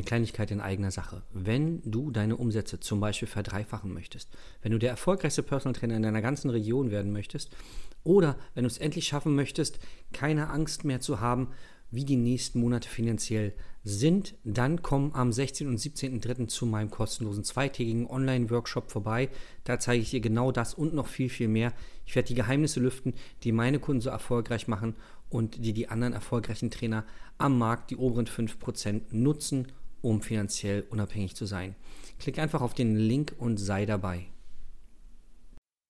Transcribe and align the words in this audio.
eine 0.00 0.06
Kleinigkeit 0.06 0.50
in 0.50 0.60
eigener 0.60 0.90
Sache. 0.90 1.22
Wenn 1.32 1.82
du 1.84 2.10
deine 2.10 2.36
Umsätze 2.36 2.80
zum 2.80 3.00
Beispiel 3.00 3.28
verdreifachen 3.28 3.92
möchtest, 3.92 4.30
wenn 4.62 4.72
du 4.72 4.78
der 4.78 4.90
erfolgreichste 4.90 5.42
Personal 5.42 5.78
Trainer 5.78 5.96
in 5.96 6.02
deiner 6.02 6.22
ganzen 6.22 6.50
Region 6.50 6.90
werden 6.90 7.12
möchtest 7.12 7.54
oder 8.02 8.36
wenn 8.54 8.64
du 8.64 8.68
es 8.68 8.78
endlich 8.78 9.06
schaffen 9.06 9.34
möchtest, 9.34 9.78
keine 10.12 10.48
Angst 10.48 10.84
mehr 10.84 11.00
zu 11.00 11.20
haben, 11.20 11.48
wie 11.90 12.04
die 12.04 12.16
nächsten 12.16 12.60
Monate 12.60 12.88
finanziell 12.88 13.52
sind, 13.82 14.36
dann 14.44 14.80
komm 14.80 15.12
am 15.12 15.32
16. 15.32 15.66
und 15.66 15.78
17.03. 15.78 16.46
zu 16.46 16.64
meinem 16.64 16.90
kostenlosen 16.90 17.44
zweitägigen 17.44 18.06
Online-Workshop 18.06 18.90
vorbei. 18.90 19.28
Da 19.64 19.78
zeige 19.80 20.02
ich 20.02 20.10
dir 20.10 20.20
genau 20.20 20.52
das 20.52 20.72
und 20.72 20.94
noch 20.94 21.08
viel, 21.08 21.28
viel 21.28 21.48
mehr. 21.48 21.72
Ich 22.06 22.14
werde 22.14 22.28
die 22.28 22.34
Geheimnisse 22.34 22.80
lüften, 22.80 23.14
die 23.42 23.52
meine 23.52 23.80
Kunden 23.80 24.00
so 24.00 24.10
erfolgreich 24.10 24.68
machen 24.68 24.94
und 25.30 25.64
die 25.64 25.72
die 25.72 25.88
anderen 25.88 26.12
erfolgreichen 26.12 26.70
Trainer 26.70 27.04
am 27.38 27.58
Markt, 27.58 27.90
die 27.90 27.96
oberen 27.96 28.26
5%, 28.26 29.02
nutzen, 29.10 29.68
um 30.02 30.22
finanziell 30.22 30.84
unabhängig 30.90 31.34
zu 31.36 31.46
sein. 31.46 31.74
Klick 32.18 32.38
einfach 32.38 32.60
auf 32.60 32.74
den 32.74 32.96
Link 32.96 33.34
und 33.38 33.56
sei 33.58 33.86
dabei. 33.86 34.26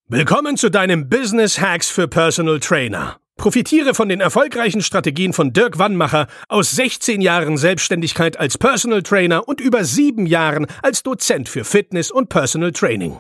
Willkommen 0.09 0.57
zu 0.57 0.71
deinem 0.71 1.09
Business 1.09 1.61
Hacks 1.61 1.89
für 1.89 2.09
Personal 2.09 2.59
Trainer. 2.59 3.21
Profitiere 3.37 3.95
von 3.95 4.09
den 4.09 4.21
erfolgreichen 4.21 4.83
Strategien 4.83 5.33
von 5.33 5.53
Dirk 5.53 5.79
Wannmacher 5.79 6.27
aus 6.49 6.73
16 6.73 7.21
Jahren 7.21 7.57
Selbstständigkeit 7.57 8.37
als 8.37 8.59
Personal 8.59 9.03
Trainer 9.03 9.49
und 9.49 9.61
über 9.61 9.85
sieben 9.85 10.27
Jahren 10.27 10.67
als 10.83 11.03
Dozent 11.03 11.49
für 11.49 11.65
Fitness 11.65 12.11
und 12.11 12.29
Personal 12.29 12.73
Training. 12.73 13.19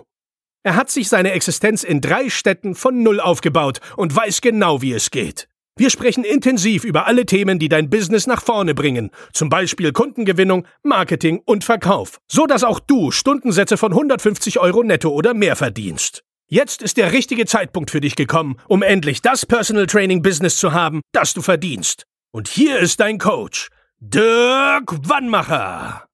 Er 0.62 0.76
hat 0.76 0.90
sich 0.90 1.08
seine 1.08 1.32
Existenz 1.32 1.84
in 1.84 2.02
drei 2.02 2.28
Städten 2.28 2.74
von 2.74 3.02
Null 3.02 3.18
aufgebaut 3.18 3.80
und 3.96 4.14
weiß 4.14 4.42
genau, 4.42 4.82
wie 4.82 4.92
es 4.92 5.10
geht. 5.10 5.48
Wir 5.76 5.90
sprechen 5.90 6.24
intensiv 6.24 6.84
über 6.84 7.06
alle 7.06 7.24
Themen, 7.24 7.58
die 7.58 7.68
dein 7.68 7.88
Business 7.88 8.26
nach 8.26 8.42
vorne 8.42 8.74
bringen, 8.74 9.10
zum 9.32 9.48
Beispiel 9.48 9.92
Kundengewinnung, 9.92 10.66
Marketing 10.82 11.40
und 11.44 11.64
Verkauf, 11.64 12.18
so 12.30 12.46
dass 12.46 12.64
auch 12.64 12.80
du 12.80 13.10
Stundensätze 13.10 13.76
von 13.76 13.92
150 13.92 14.58
Euro 14.60 14.82
netto 14.82 15.08
oder 15.10 15.32
mehr 15.32 15.56
verdienst. 15.56 16.22
Jetzt 16.48 16.82
ist 16.82 16.96
der 16.96 17.12
richtige 17.12 17.46
Zeitpunkt 17.46 17.90
für 17.90 18.00
dich 18.00 18.16
gekommen, 18.16 18.56
um 18.68 18.82
endlich 18.82 19.22
das 19.22 19.46
Personal 19.46 19.86
Training 19.86 20.20
Business 20.20 20.56
zu 20.56 20.72
haben, 20.72 21.00
das 21.12 21.32
du 21.32 21.42
verdienst. 21.42 22.06
Und 22.32 22.48
hier 22.48 22.78
ist 22.78 23.00
dein 23.00 23.18
Coach, 23.18 23.68
Dirk 24.00 25.08
Wannmacher. 25.08 26.06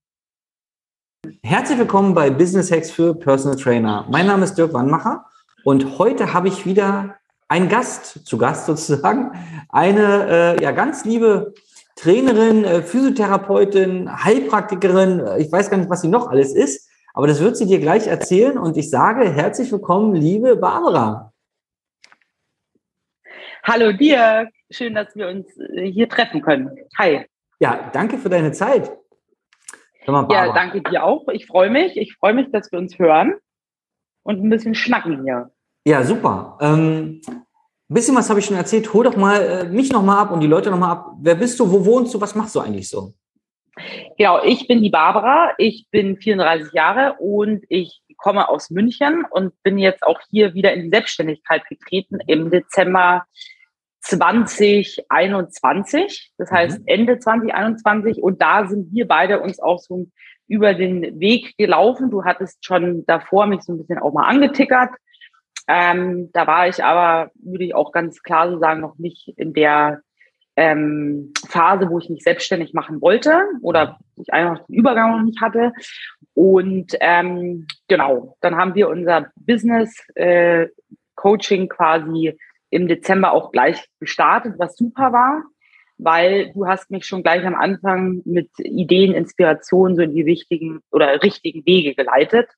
Herzlich 1.42 1.78
willkommen 1.78 2.14
bei 2.14 2.30
Business 2.30 2.70
Hacks 2.70 2.90
für 2.90 3.14
Personal 3.14 3.56
Trainer. 3.58 4.06
Mein 4.10 4.26
Name 4.26 4.44
ist 4.44 4.54
Dirk 4.54 4.72
Wannmacher 4.72 5.24
und 5.64 5.98
heute 5.98 6.32
habe 6.32 6.48
ich 6.48 6.66
wieder 6.66 7.16
einen 7.48 7.68
Gast 7.68 8.26
zu 8.26 8.38
Gast 8.38 8.66
sozusagen, 8.66 9.32
eine 9.68 10.56
äh, 10.58 10.62
ja 10.62 10.72
ganz 10.72 11.04
liebe 11.04 11.54
Trainerin, 11.96 12.64
äh, 12.64 12.82
Physiotherapeutin, 12.82 14.10
Heilpraktikerin, 14.24 15.20
äh, 15.20 15.40
ich 15.40 15.50
weiß 15.50 15.70
gar 15.70 15.78
nicht, 15.78 15.90
was 15.90 16.02
sie 16.02 16.08
noch 16.08 16.28
alles 16.28 16.54
ist. 16.54 16.90
Aber 17.14 17.26
das 17.26 17.40
wird 17.40 17.56
sie 17.56 17.66
dir 17.66 17.80
gleich 17.80 18.06
erzählen 18.06 18.58
und 18.58 18.76
ich 18.76 18.90
sage 18.90 19.30
herzlich 19.30 19.72
willkommen, 19.72 20.14
liebe 20.14 20.56
Barbara. 20.56 21.32
Hallo 23.62 23.92
dir, 23.92 24.50
schön, 24.70 24.94
dass 24.94 25.16
wir 25.16 25.28
uns 25.28 25.46
äh, 25.56 25.90
hier 25.90 26.08
treffen 26.08 26.42
können. 26.42 26.76
Hi. 26.98 27.24
Ja, 27.58 27.90
danke 27.92 28.18
für 28.18 28.28
deine 28.28 28.52
Zeit. 28.52 28.94
Mal, 30.06 30.28
ja, 30.30 30.52
danke 30.52 30.82
dir 30.82 31.02
auch. 31.02 31.26
Ich 31.28 31.46
freue 31.46 31.70
mich. 31.70 31.96
Ich 31.96 32.14
freue 32.14 32.34
mich, 32.34 32.52
dass 32.52 32.70
wir 32.70 32.78
uns 32.78 32.98
hören 32.98 33.34
und 34.22 34.44
ein 34.44 34.50
bisschen 34.50 34.74
schnacken 34.74 35.24
hier. 35.24 35.50
Ja, 35.86 36.02
super. 36.02 36.58
Ähm, 36.60 37.22
ein 37.28 37.44
bisschen 37.88 38.16
was 38.16 38.28
habe 38.28 38.40
ich 38.40 38.46
schon 38.46 38.56
erzählt. 38.56 38.92
Hol 38.92 39.04
doch 39.04 39.16
mal 39.16 39.40
äh, 39.40 39.68
mich 39.68 39.92
noch 39.92 40.02
mal 40.02 40.20
ab 40.20 40.32
und 40.32 40.40
die 40.40 40.48
Leute 40.48 40.68
noch 40.68 40.80
mal 40.80 40.90
ab. 40.90 41.12
Wer 41.20 41.36
bist 41.36 41.60
du? 41.60 41.70
Wo 41.70 41.86
wohnst 41.86 42.12
du? 42.12 42.20
Was 42.20 42.34
machst 42.34 42.56
du 42.56 42.60
eigentlich 42.60 42.88
so? 42.88 43.14
Genau, 44.18 44.42
ich 44.42 44.66
bin 44.66 44.82
die 44.82 44.90
Barbara, 44.90 45.52
ich 45.58 45.86
bin 45.92 46.16
34 46.16 46.72
Jahre 46.72 47.14
und 47.20 47.62
ich 47.68 48.02
komme 48.16 48.48
aus 48.48 48.70
München 48.70 49.24
und 49.30 49.52
bin 49.62 49.78
jetzt 49.78 50.02
auch 50.02 50.18
hier 50.28 50.54
wieder 50.54 50.72
in 50.72 50.82
die 50.82 50.90
Selbstständigkeit 50.90 51.64
getreten 51.68 52.18
im 52.26 52.50
Dezember 52.50 53.24
2021, 54.00 56.32
das 56.38 56.50
heißt 56.50 56.80
mhm. 56.80 56.86
Ende 56.86 57.20
2021 57.20 58.20
und 58.22 58.42
da 58.42 58.66
sind 58.66 58.92
wir 58.92 59.06
beide 59.06 59.40
uns 59.40 59.60
auch 59.60 59.78
so 59.78 60.08
über 60.48 60.74
den 60.74 61.20
Weg 61.20 61.56
gelaufen. 61.58 62.10
Du 62.10 62.24
hattest 62.24 62.64
schon 62.64 63.04
davor 63.06 63.46
mich 63.46 63.62
so 63.62 63.74
ein 63.74 63.78
bisschen 63.78 63.98
auch 63.98 64.14
mal 64.14 64.26
angetickert. 64.26 64.90
Ähm, 65.68 66.30
da 66.32 66.46
war 66.46 66.68
ich 66.68 66.82
aber, 66.82 67.30
würde 67.34 67.64
ich 67.64 67.74
auch 67.74 67.92
ganz 67.92 68.22
klar 68.22 68.50
so 68.50 68.58
sagen, 68.58 68.80
noch 68.80 68.98
nicht 68.98 69.32
in 69.36 69.52
der 69.52 70.00
ähm, 70.56 71.32
Phase, 71.48 71.88
wo 71.90 71.98
ich 71.98 72.08
mich 72.08 72.22
selbstständig 72.22 72.72
machen 72.72 73.00
wollte 73.02 73.42
oder 73.62 73.98
ich 74.16 74.32
einfach 74.32 74.64
den 74.66 74.76
Übergang 74.76 75.12
noch 75.12 75.22
nicht 75.22 75.40
hatte. 75.40 75.72
Und 76.34 76.96
ähm, 77.00 77.66
genau, 77.88 78.36
dann 78.40 78.56
haben 78.56 78.74
wir 78.74 78.88
unser 78.88 79.30
Business 79.36 80.02
äh, 80.14 80.68
Coaching 81.14 81.68
quasi 81.68 82.38
im 82.70 82.88
Dezember 82.88 83.32
auch 83.32 83.52
gleich 83.52 83.86
gestartet, 84.00 84.54
was 84.58 84.76
super 84.76 85.12
war, 85.12 85.42
weil 85.98 86.52
du 86.52 86.66
hast 86.66 86.90
mich 86.90 87.06
schon 87.06 87.22
gleich 87.22 87.44
am 87.44 87.54
Anfang 87.54 88.22
mit 88.24 88.50
Ideen, 88.58 89.14
Inspirationen 89.14 89.96
so 89.96 90.02
in 90.02 90.14
die 90.14 90.26
wichtigen 90.26 90.80
oder 90.90 91.22
richtigen 91.22 91.64
Wege 91.66 91.94
geleitet. 91.94 92.48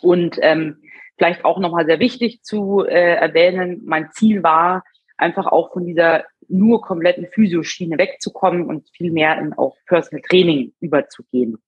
Und 0.00 0.38
ähm, 0.42 0.82
vielleicht 1.16 1.44
auch 1.44 1.58
nochmal 1.58 1.86
sehr 1.86 2.00
wichtig 2.00 2.42
zu 2.42 2.84
äh, 2.84 3.14
erwähnen, 3.14 3.82
mein 3.84 4.10
Ziel 4.12 4.42
war, 4.42 4.84
einfach 5.16 5.46
auch 5.46 5.72
von 5.72 5.86
dieser 5.86 6.24
nur 6.48 6.80
kompletten 6.80 7.26
Physioschiene 7.26 7.98
wegzukommen 7.98 8.66
und 8.66 8.88
viel 8.90 9.10
mehr 9.10 9.38
in 9.38 9.52
auch 9.54 9.76
Personal 9.86 10.22
Training 10.28 10.72
überzugehen. 10.80 11.58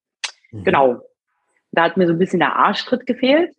Mhm. 0.53 0.65
Genau. 0.65 1.01
Da 1.73 1.85
hat 1.85 1.97
mir 1.97 2.07
so 2.07 2.13
ein 2.13 2.19
bisschen 2.19 2.41
der 2.41 2.57
Arschtritt 2.57 3.07
gefehlt. 3.07 3.55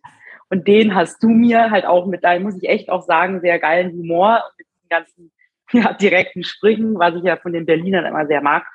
Und 0.48 0.66
den 0.66 0.94
hast 0.94 1.22
du 1.22 1.28
mir 1.28 1.70
halt 1.70 1.86
auch 1.86 2.06
mit 2.06 2.24
deinem, 2.24 2.42
muss 2.42 2.60
ich 2.60 2.68
echt 2.68 2.90
auch 2.90 3.02
sagen, 3.02 3.40
sehr 3.40 3.58
geilen 3.60 3.92
Humor 3.92 4.42
und 4.44 4.58
mit 4.58 4.66
diesen 4.74 4.88
ganzen 4.88 5.32
ja, 5.72 5.92
direkten 5.92 6.42
Sprüchen, 6.42 6.98
was 6.98 7.14
ich 7.14 7.22
ja 7.22 7.36
von 7.36 7.52
den 7.52 7.66
Berlinern 7.66 8.06
immer 8.06 8.26
sehr 8.26 8.40
mag, 8.40 8.66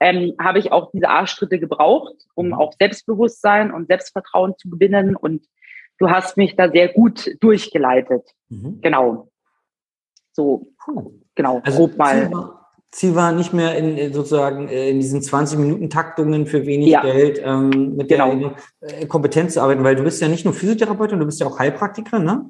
ähm, 0.00 0.34
habe 0.40 0.60
ich 0.60 0.70
auch 0.70 0.92
diese 0.92 1.08
Arschtritte 1.08 1.58
gebraucht, 1.58 2.14
um 2.34 2.48
mhm. 2.48 2.54
auch 2.54 2.72
Selbstbewusstsein 2.78 3.72
und 3.72 3.88
Selbstvertrauen 3.88 4.54
zu 4.56 4.70
gewinnen. 4.70 5.16
Und 5.16 5.44
du 5.98 6.10
hast 6.10 6.36
mich 6.36 6.56
da 6.56 6.70
sehr 6.70 6.88
gut 6.88 7.30
durchgeleitet. 7.40 8.22
Mhm. 8.48 8.80
Genau. 8.80 9.28
So, 10.32 10.68
genau, 11.34 11.60
also 11.64 11.78
grob 11.78 11.96
mal. 11.96 12.58
Ziel 12.90 13.14
war, 13.14 13.32
nicht 13.32 13.52
mehr 13.52 13.76
in 13.76 14.14
sozusagen 14.14 14.68
äh, 14.68 14.88
in 14.88 14.98
diesen 14.98 15.20
20-Minuten-Taktungen 15.20 16.46
für 16.46 16.64
wenig 16.64 16.88
ja. 16.88 17.02
Geld 17.02 17.38
ähm, 17.44 17.96
mit 17.96 18.08
genau. 18.08 18.34
der 18.34 18.54
äh, 18.80 19.06
Kompetenz 19.06 19.54
zu 19.54 19.60
arbeiten, 19.60 19.84
weil 19.84 19.94
du 19.94 20.04
bist 20.04 20.22
ja 20.22 20.28
nicht 20.28 20.46
nur 20.46 20.54
Physiotherapeutin, 20.54 21.18
du 21.18 21.26
bist 21.26 21.38
ja 21.38 21.46
auch 21.46 21.58
Heilpraktikerin, 21.58 22.24
ne? 22.24 22.48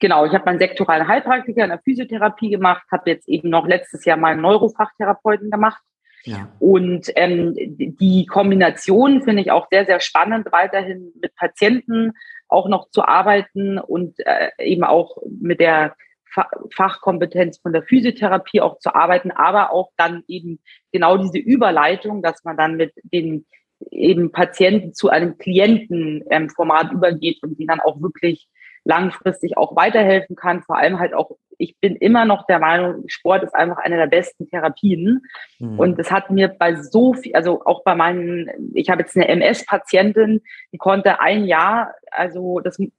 Genau, 0.00 0.26
ich 0.26 0.32
habe 0.32 0.44
meinen 0.44 0.58
sektoralen 0.58 1.06
Heilpraktiker 1.06 1.62
in 1.62 1.70
der 1.70 1.78
Physiotherapie 1.78 2.50
gemacht, 2.50 2.82
habe 2.90 3.10
jetzt 3.10 3.28
eben 3.28 3.48
noch 3.48 3.68
letztes 3.68 4.04
Jahr 4.04 4.16
meinen 4.16 4.40
Neurofachtherapeuten 4.40 5.52
gemacht. 5.52 5.82
Ja. 6.24 6.48
Und 6.58 7.12
ähm, 7.14 7.54
die 7.56 8.26
Kombination 8.26 9.22
finde 9.22 9.42
ich 9.42 9.52
auch 9.52 9.68
sehr, 9.70 9.86
sehr 9.86 10.00
spannend, 10.00 10.48
weiterhin 10.50 11.12
mit 11.20 11.32
Patienten 11.36 12.12
auch 12.48 12.68
noch 12.68 12.90
zu 12.90 13.02
arbeiten 13.02 13.78
und 13.78 14.14
äh, 14.20 14.50
eben 14.58 14.84
auch 14.84 15.18
mit 15.28 15.60
der 15.60 15.96
Fachkompetenz 16.74 17.58
von 17.58 17.72
der 17.72 17.82
Physiotherapie 17.82 18.60
auch 18.60 18.78
zu 18.78 18.94
arbeiten, 18.94 19.30
aber 19.30 19.72
auch 19.72 19.90
dann 19.96 20.22
eben 20.28 20.60
genau 20.92 21.16
diese 21.16 21.38
Überleitung, 21.38 22.22
dass 22.22 22.44
man 22.44 22.56
dann 22.56 22.76
mit 22.76 22.92
den 23.02 23.46
eben 23.90 24.32
Patienten 24.32 24.94
zu 24.94 25.08
einem 25.08 25.38
Klientenformat 25.38 26.90
ähm, 26.90 26.96
übergeht 26.96 27.42
und 27.42 27.58
die 27.58 27.66
dann 27.66 27.80
auch 27.80 28.00
wirklich 28.00 28.48
langfristig 28.86 29.56
auch 29.56 29.76
weiterhelfen 29.76 30.36
kann. 30.36 30.62
Vor 30.62 30.78
allem 30.78 30.98
halt 30.98 31.12
auch, 31.12 31.32
ich 31.58 31.76
bin 31.80 31.96
immer 31.96 32.24
noch 32.24 32.46
der 32.46 32.58
Meinung, 32.58 33.04
Sport 33.08 33.42
ist 33.42 33.54
einfach 33.54 33.78
eine 33.78 33.96
der 33.96 34.06
besten 34.06 34.48
Therapien. 34.48 35.22
Mhm. 35.58 35.78
Und 35.78 35.98
es 35.98 36.10
hat 36.10 36.30
mir 36.30 36.48
bei 36.48 36.76
so 36.76 37.12
viel, 37.12 37.34
also 37.34 37.64
auch 37.64 37.82
bei 37.82 37.94
meinen, 37.94 38.72
ich 38.74 38.88
habe 38.88 39.02
jetzt 39.02 39.16
eine 39.16 39.28
MS-Patientin, 39.28 40.40
die 40.72 40.78
konnte 40.78 41.20
ein 41.20 41.44
Jahr, 41.44 41.94
also 42.10 42.60
das 42.60 42.78
ein 42.78 42.92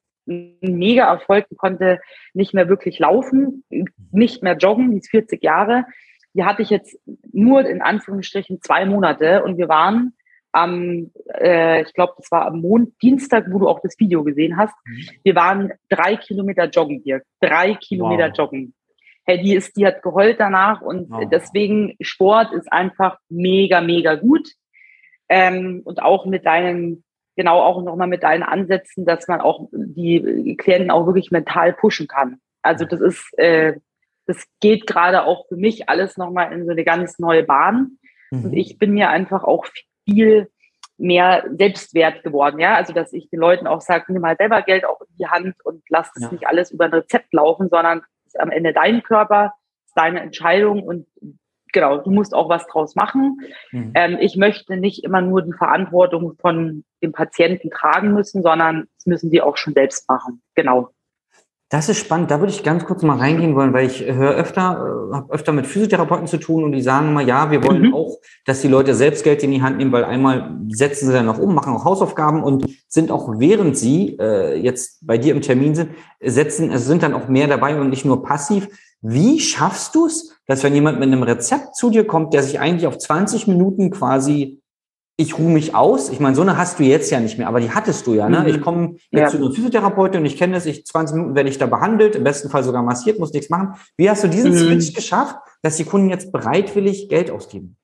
mega 0.60 1.06
Erfolg, 1.06 1.48
die 1.50 1.56
konnte 1.56 2.02
nicht 2.34 2.54
mehr 2.54 2.68
wirklich 2.68 3.00
laufen, 3.00 3.64
nicht 4.12 4.44
mehr 4.44 4.58
joggen, 4.58 4.92
die 4.92 4.98
ist 4.98 5.10
40 5.10 5.42
Jahre. 5.42 5.86
Die 6.34 6.44
hatte 6.44 6.62
ich 6.62 6.70
jetzt 6.70 7.00
nur 7.32 7.66
in 7.66 7.82
Anführungsstrichen 7.82 8.62
zwei 8.62 8.86
Monate 8.86 9.42
und 9.44 9.58
wir 9.58 9.70
waren 9.70 10.17
am, 10.58 11.12
äh, 11.40 11.84
ich 11.84 11.94
glaube, 11.94 12.14
das 12.18 12.32
war 12.32 12.48
am 12.48 12.62
Mond, 12.62 12.94
Dienstag, 13.02 13.46
wo 13.52 13.60
du 13.60 13.68
auch 13.68 13.80
das 13.82 14.00
Video 14.00 14.24
gesehen 14.24 14.58
hast. 14.58 14.74
Mhm. 14.86 15.10
Wir 15.24 15.36
waren 15.36 15.74
drei 15.90 16.16
Kilometer 16.16 16.66
joggen 16.66 17.02
hier, 17.04 17.22
drei 17.40 17.76
Kilometer 17.76 18.30
wow. 18.30 18.38
joggen. 18.38 18.74
Hey, 19.26 19.42
die 19.42 19.56
ist, 19.56 19.78
die 19.78 19.86
hat 19.86 20.02
geheult 20.02 20.40
danach 20.40 20.82
und 20.82 21.10
wow. 21.10 21.24
deswegen 21.30 21.96
Sport 22.02 22.54
ist 22.54 22.72
einfach 22.72 23.18
mega, 23.30 23.82
mega 23.82 24.16
gut. 24.16 24.50
Ähm, 25.30 25.82
und 25.84 26.02
auch 26.02 26.26
mit 26.26 26.46
deinen 26.46 27.04
genau 27.36 27.62
auch 27.62 27.84
nochmal 27.84 28.08
mit 28.08 28.24
deinen 28.24 28.44
Ansätzen, 28.44 29.06
dass 29.06 29.28
man 29.28 29.42
auch 29.42 29.70
die 29.72 30.56
Klienten 30.58 30.90
auch 30.90 31.06
wirklich 31.06 31.30
mental 31.30 31.72
pushen 31.74 32.08
kann. 32.08 32.40
Also 32.64 32.84
das 32.84 33.00
ist, 33.00 33.38
äh, 33.38 33.76
das 34.26 34.44
geht 34.60 34.88
gerade 34.88 35.24
auch 35.24 35.48
für 35.48 35.56
mich 35.56 35.88
alles 35.88 36.18
nochmal 36.18 36.52
in 36.52 36.66
so 36.66 36.72
eine 36.72 36.84
ganz 36.84 37.20
neue 37.20 37.44
Bahn. 37.44 38.00
Mhm. 38.32 38.46
Und 38.46 38.54
ich 38.54 38.80
bin 38.80 38.94
mir 38.94 39.10
einfach 39.10 39.44
auch 39.44 39.68
viel 40.08 40.50
mehr 40.98 41.46
Selbstwert 41.58 42.24
geworden, 42.24 42.60
ja. 42.60 42.76
Also 42.76 42.94
dass 42.94 43.14
ich 43.14 43.30
den 43.30 43.40
Leuten 43.40 43.68
auch 43.68 43.82
sage, 43.82 44.12
nimm 44.12 44.22
mal 44.22 44.38
selber 44.38 44.62
Geld 44.64 44.86
auch 44.86 45.02
in 45.02 45.16
die 45.20 45.28
Hand 45.28 45.56
und 45.64 45.84
lass 45.90 46.12
es 46.16 46.24
ja. 46.24 46.32
nicht 46.32 46.48
alles 46.48 46.72
über 46.72 46.86
ein 46.86 46.94
Rezept 46.94 47.34
laufen, 47.34 47.70
sondern 47.70 48.00
es 48.26 48.34
ist 48.34 48.40
am 48.40 48.50
Ende 48.50 48.74
dein 48.74 49.04
Körper, 49.04 49.54
deine 49.96 50.22
Entscheidung 50.22 50.84
und 50.84 51.08
genau, 51.72 51.98
du 51.98 52.10
musst 52.12 52.34
auch 52.34 52.50
was 52.50 52.66
draus 52.68 52.96
machen. 52.96 53.40
Mhm. 53.72 53.92
Ähm, 53.94 54.18
ich 54.20 54.36
möchte 54.36 54.78
nicht 54.78 55.04
immer 55.04 55.22
nur 55.22 55.44
die 55.44 55.54
Verantwortung 55.54 56.36
von 56.40 56.84
dem 57.04 57.12
Patienten 57.12 57.70
tragen 57.70 58.14
müssen, 58.14 58.42
sondern 58.42 58.88
das 58.96 59.06
müssen 59.06 59.30
die 59.30 59.42
auch 59.42 59.58
schon 59.58 59.74
selbst 59.74 60.10
machen. 60.10 60.42
Genau. 60.56 60.90
Das 61.70 61.90
ist 61.90 61.98
spannend. 61.98 62.32
Da 62.32 62.40
würde 62.40 62.54
ich 62.54 62.64
ganz 62.64 62.86
kurz 62.86 63.04
mal 63.04 63.18
reingehen 63.18 63.54
wollen, 63.56 63.74
weil 63.74 63.88
ich 63.88 64.02
höre 64.02 64.36
öfter, 64.36 65.10
äh, 65.12 65.16
habe 65.16 65.34
öfter 65.34 65.52
mit 65.52 65.68
Physiotherapeuten 65.68 66.26
zu 66.26 66.38
tun 66.38 66.64
und 66.64 66.72
die 66.72 66.82
sagen 66.82 67.10
immer, 67.10 67.22
ja, 67.22 67.52
wir 67.52 67.62
wollen 67.64 67.88
mhm. 67.88 67.94
auch, 67.94 68.20
dass 68.46 68.62
die 68.62 68.70
Leute 68.70 68.96
selbst 68.96 69.26
Geld 69.26 69.44
in 69.44 69.52
die 69.52 69.62
Hand 69.62 69.78
nehmen, 69.78 69.92
weil 69.92 70.06
einmal 70.06 70.58
setzen 70.70 71.08
sie 71.08 71.14
dann 71.14 71.26
noch 71.26 71.40
um, 71.40 71.54
machen 71.54 71.74
auch 71.74 71.84
Hausaufgaben 71.84 72.42
und 72.42 72.66
sind 72.88 73.12
auch 73.12 73.38
während 73.38 73.78
sie 73.78 74.18
äh, 74.18 74.58
jetzt 74.58 75.06
bei 75.06 75.18
dir 75.18 75.36
im 75.36 75.42
Termin 75.42 75.76
sind, 75.76 75.90
setzen, 76.22 76.72
also 76.72 76.86
sind 76.86 77.04
dann 77.04 77.14
auch 77.14 77.28
mehr 77.28 77.48
dabei 77.48 77.80
und 77.80 77.90
nicht 77.90 78.06
nur 78.06 78.24
passiv. 78.24 78.70
Wie 79.02 79.42
schaffst 79.42 79.94
du 79.94 80.06
es, 80.06 80.40
dass 80.48 80.64
wenn 80.64 80.74
jemand 80.74 81.00
mit 81.00 81.08
einem 81.08 81.24
Rezept 81.24 81.76
zu 81.76 81.90
dir 81.90 82.08
kommt, 82.08 82.34
der 82.34 82.44
sich 82.44 82.62
eigentlich 82.62 82.88
auf 82.88 82.98
20 82.98 83.48
Minuten 83.48 83.92
quasi 83.92 84.62
ich 85.20 85.38
ruhe 85.38 85.52
mich 85.52 85.74
aus. 85.74 86.10
Ich 86.10 86.20
meine, 86.20 86.36
so 86.36 86.44
eine 86.44 86.58
hast 86.58 86.78
du 86.80 86.84
jetzt 86.84 87.10
ja 87.10 87.20
nicht 87.20 87.40
mehr, 87.40 87.48
aber 87.48 87.60
die 87.60 87.72
hattest 87.72 88.06
du 88.06 88.14
ja. 88.14 88.30
Ne? 88.30 88.42
Mhm. 88.42 88.48
Ich 88.48 88.62
komme 88.62 88.98
jetzt 89.10 89.12
ja. 89.12 89.28
zu 89.28 89.38
einer 89.38 89.52
Physiotherapeutin 89.52 90.20
und 90.20 90.28
ich 90.28 90.38
kenne 90.38 90.54
das, 90.54 90.68
ich 90.68 90.86
20 90.86 91.16
Minuten 91.16 91.36
werde 91.36 91.50
ich 91.50 91.58
da 91.58 91.66
behandelt, 91.66 92.16
im 92.16 92.24
besten 92.24 92.50
Fall 92.50 92.64
sogar 92.64 92.84
massiert, 92.84 93.18
muss 93.18 93.34
nichts 93.34 93.50
machen. 93.50 93.74
Wie 93.98 94.10
hast 94.10 94.24
du 94.24 94.28
diesen 94.28 94.52
mhm. 94.52 94.58
Switch 94.58 94.94
geschafft, 94.94 95.36
dass 95.64 95.78
die 95.78 95.86
Kunden 95.86 96.10
jetzt 96.10 96.32
bereitwillig 96.32 97.10
Geld 97.10 97.32
ausgeben? 97.32 97.78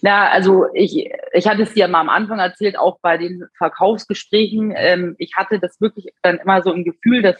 Na, 0.00 0.28
also 0.30 0.66
ich, 0.74 1.10
ich 1.32 1.48
hatte 1.48 1.62
es 1.62 1.74
dir 1.74 1.88
mal 1.88 2.00
am 2.00 2.08
Anfang 2.08 2.38
erzählt, 2.38 2.78
auch 2.78 2.98
bei 3.02 3.18
den 3.18 3.44
Verkaufsgesprächen. 3.58 4.72
Ähm, 4.76 5.16
ich 5.18 5.34
hatte 5.34 5.58
das 5.58 5.80
wirklich 5.80 6.12
dann 6.22 6.38
immer 6.38 6.62
so 6.62 6.72
im 6.72 6.84
Gefühl, 6.84 7.22
dass 7.22 7.36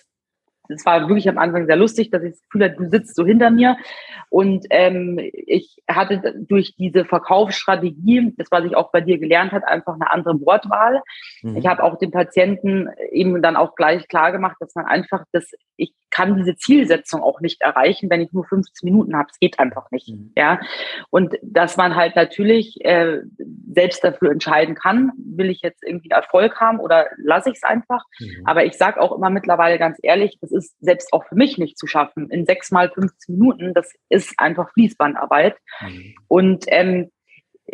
es 0.69 0.85
war 0.87 1.09
wirklich 1.09 1.29
am 1.29 1.39
Anfang 1.39 1.67
sehr 1.67 1.77
lustig, 1.77 2.11
dass 2.11 2.23
ich 2.23 2.33
das 2.33 2.43
Gefühl 2.43 2.65
hatte, 2.65 2.77
du 2.77 2.91
sitzt 2.91 3.15
so 3.15 3.25
hinter 3.25 3.51
mir. 3.51 3.77
Und 4.29 4.67
ähm, 4.71 5.19
ich 5.33 5.83
hatte 5.89 6.35
durch 6.37 6.75
diese 6.77 7.05
Verkaufsstrategie, 7.05 8.35
das, 8.37 8.49
was 8.51 8.65
ich 8.65 8.77
auch 8.77 8.91
bei 8.91 9.01
dir 9.01 9.19
gelernt 9.19 9.53
habe, 9.53 9.67
einfach 9.69 9.95
eine 9.95 10.11
andere 10.11 10.41
Wortwahl. 10.41 11.03
Mhm. 11.43 11.57
Ich 11.57 11.67
habe 11.67 11.83
auch 11.83 11.99
den 11.99 12.11
Patienten 12.11 12.89
eben 13.13 13.41
dann 13.43 13.57
auch 13.57 13.75
gleich 13.75 14.09
klar 14.09 14.33
gemacht, 14.33 14.57
dass 14.61 14.75
man 14.75 14.87
einfach 14.87 15.25
das, 15.33 15.51
ich 15.77 15.93
kann 16.17 16.35
diese 16.35 16.57
Zielsetzung 16.57 17.23
auch 17.23 17.43
nicht 17.43 17.61
erreichen, 17.61 18.09
wenn 18.09 18.23
ich 18.23 18.33
nur 18.33 18.47
15 18.47 18.87
Minuten 18.87 19.15
habe. 19.15 19.29
Es 19.31 19.39
geht 19.39 19.59
einfach 19.59 19.91
nicht. 19.91 20.09
Mhm. 20.09 20.33
Ja. 20.35 20.59
Und 21.11 21.35
dass 21.43 21.77
man 21.77 21.95
halt 21.95 22.17
natürlich 22.17 22.83
äh, 22.83 23.21
selbst 23.71 24.03
dafür 24.03 24.31
entscheiden 24.31 24.75
kann, 24.75 25.13
will 25.19 25.51
ich 25.51 25.61
jetzt 25.61 25.85
irgendwie 25.85 26.09
Erfolg 26.09 26.59
haben 26.59 26.81
oder 26.81 27.09
lasse 27.19 27.51
ich 27.51 27.57
es 27.57 27.65
einfach. 27.65 28.03
Mhm. 28.19 28.47
Aber 28.47 28.65
ich 28.65 28.79
sage 28.79 28.99
auch 28.99 29.15
immer 29.15 29.29
mittlerweile 29.29 29.79
ganz 29.79 29.99
ehrlich, 30.03 30.39
das 30.41 30.53
ist 30.53 30.75
selbst 30.81 31.13
auch 31.13 31.27
für 31.27 31.35
mich 31.35 31.59
nicht 31.59 31.77
zu 31.77 31.87
schaffen. 31.87 32.31
In 32.31 32.47
sechs 32.47 32.71
mal 32.71 32.91
15 32.91 33.37
Minuten, 33.37 33.75
das 33.75 33.93
ist 34.09 34.33
einfach 34.39 34.73
Fließbandarbeit. 34.73 35.59
Mhm. 35.83 36.15
Und 36.29 36.65
ähm, 36.69 37.11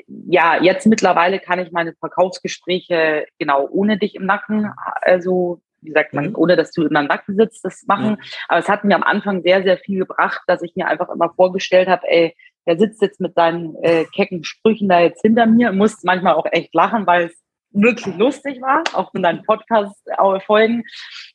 ja, 0.08 0.60
jetzt 0.60 0.86
mittlerweile 0.86 1.38
kann 1.38 1.60
ich 1.60 1.70
meine 1.70 1.92
Verkaufsgespräche 1.94 3.26
genau 3.38 3.68
ohne 3.70 3.98
dich 3.98 4.16
im 4.16 4.26
Nacken, 4.26 4.72
also 5.00 5.60
wie 5.82 5.93
sagt 5.93 6.14
man, 6.14 6.31
mhm. 6.31 6.37
ohne 6.37 6.56
dass 6.56 6.73
du 6.73 6.82
in 6.82 6.93
meinem 6.93 7.08
Nacken 7.08 7.37
sitzt, 7.37 7.64
das 7.64 7.84
machen. 7.87 8.17
Ja. 8.19 8.26
Aber 8.49 8.61
es 8.61 8.69
hat 8.69 8.84
mir 8.84 8.94
am 8.94 9.02
Anfang 9.02 9.43
sehr, 9.43 9.62
sehr 9.62 9.79
viel 9.79 10.00
gebracht, 10.00 10.40
dass 10.46 10.62
ich 10.62 10.75
mir 10.76 10.87
einfach 10.87 11.08
immer 11.08 11.32
vorgestellt 11.34 11.88
habe, 11.88 12.08
ey, 12.08 12.34
der 12.67 12.79
sitzt 12.79 13.02
jetzt 13.02 13.20
mit 13.20 13.34
seinen 13.34 13.76
äh, 13.82 14.05
kecken 14.14 14.44
Sprüchen 14.44 14.88
da 14.88 15.00
jetzt 15.00 15.23
hinter 15.23 15.46
mir, 15.46 15.73
muss 15.73 16.02
manchmal 16.05 16.34
auch 16.34 16.46
echt 16.50 16.75
lachen, 16.75 17.06
weil 17.06 17.26
es 17.26 17.43
wirklich 17.73 18.14
lustig 18.17 18.61
war, 18.61 18.82
auch 18.93 19.11
von 19.11 19.23
deinen 19.23 19.43
Podcast-Folgen. 19.44 20.84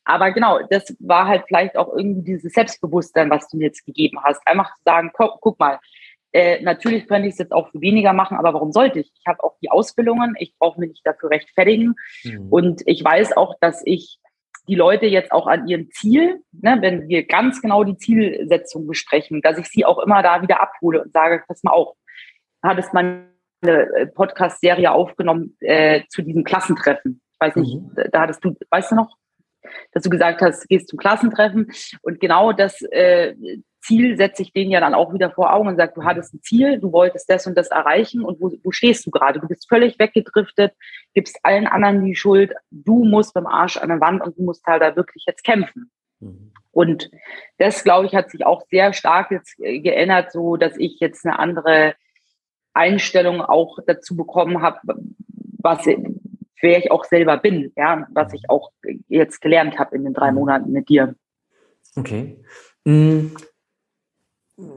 Aber 0.05 0.31
genau, 0.31 0.59
das 0.69 0.95
war 0.99 1.27
halt 1.27 1.43
vielleicht 1.47 1.75
auch 1.75 1.93
irgendwie 1.95 2.23
dieses 2.23 2.53
Selbstbewusstsein, 2.53 3.29
was 3.29 3.49
du 3.49 3.57
mir 3.57 3.65
jetzt 3.65 3.85
gegeben 3.85 4.19
hast. 4.23 4.41
Einfach 4.45 4.73
zu 4.75 4.81
sagen, 4.85 5.11
guck, 5.13 5.41
guck 5.41 5.59
mal, 5.59 5.79
äh, 6.33 6.61
natürlich 6.61 7.07
könnte 7.07 7.27
ich 7.27 7.33
es 7.33 7.39
jetzt 7.39 7.53
auch 7.53 7.71
für 7.71 7.81
weniger 7.81 8.13
machen, 8.13 8.37
aber 8.37 8.53
warum 8.53 8.71
sollte 8.71 8.99
ich? 8.99 9.11
Ich 9.13 9.25
habe 9.27 9.43
auch 9.43 9.55
die 9.61 9.71
Ausbildungen, 9.71 10.35
ich 10.37 10.53
brauche 10.59 10.79
mich 10.79 10.89
nicht 10.91 11.07
dafür 11.07 11.31
rechtfertigen. 11.31 11.95
Mhm. 12.23 12.47
Und 12.49 12.81
ich 12.85 13.03
weiß 13.03 13.35
auch, 13.35 13.55
dass 13.59 13.81
ich 13.85 14.19
die 14.67 14.75
Leute 14.75 15.05
jetzt 15.05 15.31
auch 15.31 15.47
an 15.47 15.67
ihrem 15.67 15.89
Ziel, 15.91 16.43
ne, 16.51 16.77
wenn 16.81 17.07
wir 17.07 17.25
ganz 17.25 17.61
genau 17.61 17.83
die 17.83 17.97
Zielsetzung 17.97 18.87
besprechen, 18.87 19.41
dass 19.41 19.57
ich 19.57 19.67
sie 19.67 19.85
auch 19.85 19.99
immer 19.99 20.21
da 20.21 20.41
wieder 20.41 20.61
abhole 20.61 21.03
und 21.03 21.13
sage, 21.13 21.43
pass 21.47 21.63
mal 21.63 21.71
auf, 21.71 21.95
hattest 22.63 22.93
mal 22.93 23.27
eine 23.61 23.95
äh, 23.95 24.07
Podcast-Serie 24.07 24.91
aufgenommen 24.91 25.55
äh, 25.61 26.01
zu 26.09 26.21
diesem 26.21 26.43
Klassentreffen. 26.43 27.21
Ich 27.33 27.39
weiß 27.39 27.55
nicht, 27.55 27.75
mhm. 27.75 27.91
da 28.11 28.21
hattest 28.21 28.43
du, 28.43 28.55
weißt 28.69 28.91
du 28.91 28.95
noch, 28.95 29.15
dass 29.91 30.03
du 30.03 30.09
gesagt 30.09 30.41
hast, 30.41 30.67
gehst 30.67 30.89
zum 30.89 30.99
Klassentreffen 30.99 31.71
und 32.01 32.19
genau 32.19 32.51
das 32.51 32.81
äh, 32.91 33.35
Ziel 33.87 34.17
setze 34.17 34.41
ich 34.41 34.51
denen 34.51 34.69
ja 34.69 34.81
dann 34.81 34.93
auch 34.93 35.13
wieder 35.13 35.31
vor 35.31 35.53
Augen 35.53 35.69
und 35.69 35.77
sage, 35.77 35.93
du 35.95 36.03
hattest 36.03 36.33
ein 36.33 36.41
Ziel, 36.41 36.79
du 36.79 36.91
wolltest 36.91 37.29
das 37.29 37.47
und 37.47 37.57
das 37.57 37.69
erreichen 37.69 38.23
und 38.23 38.41
wo, 38.41 38.51
wo 38.63 38.71
stehst 38.71 39.05
du 39.05 39.11
gerade? 39.11 39.39
Du 39.39 39.47
bist 39.47 39.67
völlig 39.69 39.97
weggedriftet, 39.97 40.73
gibst 41.13 41.39
allen 41.43 41.67
anderen 41.67 42.03
die 42.03 42.15
Schuld, 42.15 42.53
du 42.69 43.05
musst 43.05 43.33
beim 43.33 43.47
Arsch 43.47 43.77
an 43.77 43.89
der 43.89 44.01
Wand 44.01 44.21
und 44.21 44.37
du 44.37 44.43
musst 44.43 44.65
halt 44.65 44.81
da 44.81 44.95
wirklich 44.95 45.23
jetzt 45.25 45.43
kämpfen. 45.43 45.89
Mhm. 46.19 46.51
Und 46.71 47.09
das, 47.57 47.83
glaube 47.83 48.05
ich, 48.05 48.13
hat 48.13 48.29
sich 48.29 48.45
auch 48.45 48.63
sehr 48.69 48.93
stark 48.93 49.31
jetzt 49.31 49.57
äh, 49.59 49.79
geändert, 49.79 50.31
so 50.31 50.57
dass 50.57 50.77
ich 50.77 50.99
jetzt 50.99 51.25
eine 51.25 51.39
andere 51.39 51.95
Einstellung 52.73 53.41
auch 53.41 53.79
dazu 53.87 54.15
bekommen 54.15 54.61
habe, 54.61 54.79
was 55.59 55.85
wer 56.61 56.77
ich 56.77 56.91
auch 56.91 57.05
selber 57.05 57.37
bin, 57.37 57.71
ja, 57.75 58.05
was 58.11 58.33
ich 58.33 58.49
auch 58.49 58.71
jetzt 59.07 59.41
gelernt 59.41 59.79
habe 59.79 59.95
in 59.95 60.03
den 60.03 60.13
drei 60.13 60.31
mhm. 60.31 60.37
Monaten 60.37 60.71
mit 60.71 60.89
dir. 60.89 61.15
Okay. 61.95 62.37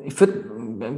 Ich 0.05 0.21
würde 0.21 0.45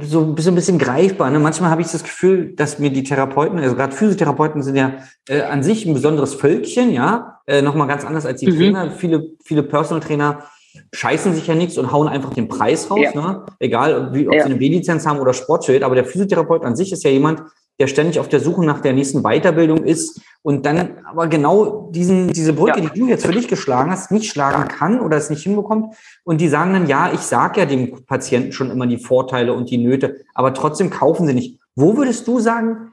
so 0.01 0.21
ein 0.21 0.35
bisschen, 0.35 0.53
ein 0.53 0.55
bisschen 0.55 0.77
greifbar. 0.77 1.29
Ne? 1.29 1.39
Manchmal 1.39 1.69
habe 1.69 1.81
ich 1.81 1.87
das 1.87 2.03
Gefühl, 2.03 2.53
dass 2.53 2.79
mir 2.79 2.89
die 2.89 3.03
Therapeuten, 3.03 3.57
also 3.59 3.75
gerade 3.75 3.95
Physiotherapeuten 3.95 4.61
sind 4.61 4.75
ja 4.75 4.97
äh, 5.29 5.41
an 5.41 5.63
sich 5.63 5.85
ein 5.85 5.93
besonderes 5.93 6.33
Völkchen, 6.33 6.91
ja, 6.91 7.39
äh, 7.47 7.61
nochmal 7.61 7.87
ganz 7.87 8.03
anders 8.03 8.25
als 8.25 8.41
die 8.41 8.51
mhm. 8.51 8.57
Trainer. 8.57 8.91
Viele, 8.91 9.29
viele 9.45 9.63
Personal 9.63 10.01
Trainer 10.01 10.43
scheißen 10.91 11.33
sich 11.33 11.47
ja 11.47 11.55
nichts 11.55 11.77
und 11.77 11.93
hauen 11.93 12.09
einfach 12.09 12.33
den 12.33 12.49
Preis 12.49 12.91
raus, 12.91 12.99
ja. 13.13 13.13
ne? 13.13 13.45
egal 13.59 14.13
wie, 14.13 14.27
ob 14.27 14.33
ja. 14.33 14.41
sie 14.41 14.47
eine 14.47 14.55
B-Lizenz 14.55 15.05
haben 15.05 15.19
oder 15.19 15.33
Sportschild. 15.33 15.83
Aber 15.83 15.95
der 15.95 16.05
Physiotherapeut 16.05 16.65
an 16.65 16.75
sich 16.75 16.91
ist 16.91 17.03
ja 17.05 17.09
jemand, 17.09 17.43
der 17.79 17.87
ständig 17.87 18.19
auf 18.19 18.29
der 18.29 18.39
Suche 18.39 18.63
nach 18.63 18.81
der 18.81 18.93
nächsten 18.93 19.23
Weiterbildung 19.23 19.83
ist 19.83 20.21
und 20.43 20.65
dann 20.65 20.99
aber 21.05 21.27
genau 21.27 21.89
diesen, 21.91 22.31
diese 22.31 22.53
Brücke, 22.53 22.79
ja. 22.79 22.89
die 22.89 22.99
du 22.99 23.07
jetzt 23.07 23.25
für 23.25 23.31
dich 23.31 23.47
geschlagen 23.47 23.91
hast, 23.91 24.11
nicht 24.11 24.29
schlagen 24.29 24.67
kann 24.67 24.99
oder 24.99 25.17
es 25.17 25.29
nicht 25.29 25.43
hinbekommt. 25.43 25.95
Und 26.23 26.39
die 26.39 26.49
sagen 26.49 26.73
dann, 26.73 26.87
ja, 26.87 27.11
ich 27.11 27.21
sage 27.21 27.61
ja 27.61 27.65
dem 27.65 28.05
Patienten 28.05 28.51
schon 28.51 28.69
immer 28.69 28.85
die 28.85 28.97
Vorteile 28.97 29.53
und 29.53 29.69
die 29.69 29.77
Nöte, 29.79 30.23
aber 30.33 30.53
trotzdem 30.53 30.89
kaufen 30.89 31.25
sie 31.25 31.33
nicht. 31.33 31.59
Wo 31.75 31.97
würdest 31.97 32.27
du 32.27 32.39
sagen, 32.39 32.91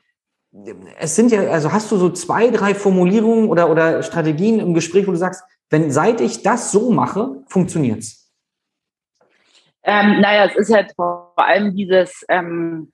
es 0.99 1.15
sind 1.15 1.31
ja, 1.31 1.43
also 1.43 1.73
hast 1.73 1.93
du 1.93 1.97
so 1.97 2.11
zwei, 2.11 2.51
drei 2.51 2.75
Formulierungen 2.75 3.49
oder, 3.49 3.71
oder 3.71 4.03
Strategien 4.03 4.59
im 4.59 4.75
Gespräch, 4.75 5.07
wo 5.07 5.13
du 5.13 5.19
sagst, 5.19 5.43
wenn 5.69 5.91
seit 5.91 6.21
ich 6.21 6.43
das 6.43 6.73
so 6.73 6.91
mache, 6.91 7.43
funktioniert's? 7.47 8.33
Ähm, 9.83 10.21
naja, 10.21 10.47
es 10.47 10.57
ist 10.57 10.75
halt 10.75 10.93
vor 10.95 11.33
allem 11.37 11.75
dieses, 11.75 12.25
ähm, 12.29 12.91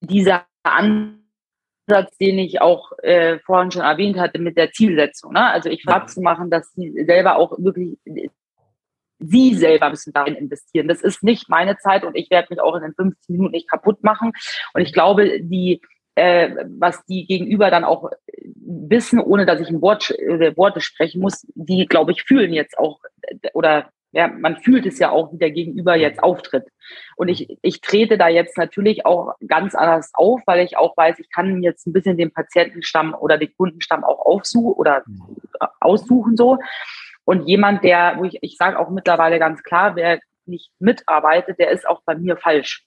dieser 0.00 0.46
Ansatz, 0.62 2.16
den 2.20 2.38
ich 2.38 2.60
auch 2.60 2.92
äh, 3.02 3.38
vorhin 3.40 3.70
schon 3.70 3.82
erwähnt 3.82 4.18
hatte 4.18 4.38
mit 4.38 4.56
der 4.56 4.72
Zielsetzung. 4.72 5.32
Ne? 5.32 5.50
Also 5.50 5.68
ich 5.70 5.86
war 5.86 6.06
zu 6.06 6.20
machen, 6.20 6.50
dass 6.50 6.72
sie 6.72 6.92
selber 7.04 7.36
auch 7.36 7.58
wirklich 7.58 7.98
Sie 9.20 9.54
selber 9.54 9.90
müssen 9.90 10.12
darin 10.12 10.36
investieren. 10.36 10.86
Das 10.86 11.02
ist 11.02 11.24
nicht 11.24 11.48
meine 11.48 11.76
Zeit 11.78 12.04
und 12.04 12.14
ich 12.14 12.30
werde 12.30 12.48
mich 12.50 12.60
auch 12.60 12.76
in 12.76 12.82
den 12.82 12.94
15 12.94 13.34
Minuten 13.34 13.52
nicht 13.52 13.68
kaputt 13.68 14.04
machen. 14.04 14.32
Und 14.74 14.80
ich 14.80 14.92
glaube, 14.92 15.40
die, 15.40 15.80
äh, 16.14 16.50
was 16.78 17.04
die 17.06 17.26
Gegenüber 17.26 17.70
dann 17.70 17.82
auch 17.84 18.10
wissen, 18.54 19.18
ohne 19.18 19.44
dass 19.44 19.60
ich 19.60 19.70
ein 19.70 19.82
Wort, 19.82 20.10
äh, 20.10 20.56
Worte 20.56 20.80
sprechen 20.80 21.20
muss, 21.20 21.46
die, 21.54 21.86
glaube 21.86 22.12
ich, 22.12 22.22
fühlen 22.22 22.52
jetzt 22.52 22.78
auch 22.78 23.00
oder 23.54 23.90
ja, 24.12 24.28
man 24.28 24.56
fühlt 24.56 24.86
es 24.86 24.98
ja 24.98 25.10
auch, 25.10 25.32
wie 25.32 25.38
der 25.38 25.50
Gegenüber 25.50 25.94
jetzt 25.96 26.22
auftritt. 26.22 26.64
Und 27.16 27.28
ich, 27.28 27.58
ich 27.60 27.80
trete 27.80 28.16
da 28.16 28.28
jetzt 28.28 28.56
natürlich 28.56 29.04
auch 29.04 29.34
ganz 29.46 29.74
anders 29.74 30.10
auf, 30.14 30.40
weil 30.46 30.64
ich 30.64 30.76
auch 30.76 30.96
weiß, 30.96 31.18
ich 31.18 31.30
kann 31.30 31.62
jetzt 31.62 31.86
ein 31.86 31.92
bisschen 31.92 32.16
den 32.16 32.32
Patientenstamm 32.32 33.14
oder 33.14 33.36
den 33.36 33.54
Kundenstamm 33.56 34.04
auch 34.04 34.24
aufsuchen 34.24 34.72
oder 34.72 35.02
aussuchen 35.80 36.36
so. 36.36 36.58
Und 37.24 37.46
jemand, 37.46 37.84
der, 37.84 38.14
wo 38.16 38.24
ich, 38.24 38.38
ich 38.40 38.56
sage 38.56 38.78
auch 38.78 38.88
mittlerweile 38.88 39.38
ganz 39.38 39.62
klar, 39.62 39.96
wer 39.96 40.18
nicht 40.46 40.72
mitarbeitet, 40.78 41.58
der 41.58 41.70
ist 41.70 41.86
auch 41.86 42.00
bei 42.06 42.14
mir 42.14 42.38
falsch. 42.38 42.84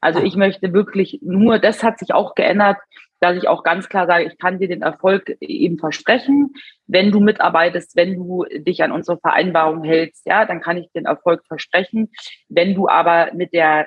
Also 0.00 0.20
ich 0.20 0.36
möchte 0.36 0.72
wirklich 0.72 1.20
nur, 1.22 1.58
das 1.58 1.82
hat 1.82 1.98
sich 1.98 2.12
auch 2.12 2.34
geändert, 2.34 2.78
dass 3.20 3.36
ich 3.36 3.48
auch 3.48 3.62
ganz 3.62 3.88
klar 3.88 4.06
sage, 4.06 4.24
ich 4.24 4.38
kann 4.38 4.58
dir 4.58 4.68
den 4.68 4.82
Erfolg 4.82 5.36
eben 5.40 5.78
versprechen. 5.78 6.54
Wenn 6.86 7.10
du 7.10 7.20
mitarbeitest, 7.20 7.96
wenn 7.96 8.14
du 8.14 8.44
dich 8.58 8.82
an 8.82 8.92
unsere 8.92 9.18
Vereinbarung 9.18 9.84
hältst, 9.84 10.26
ja, 10.26 10.44
dann 10.44 10.60
kann 10.60 10.76
ich 10.76 10.90
den 10.92 11.06
Erfolg 11.06 11.44
versprechen. 11.46 12.10
Wenn 12.48 12.74
du 12.74 12.88
aber 12.88 13.32
mit 13.34 13.52
der 13.52 13.86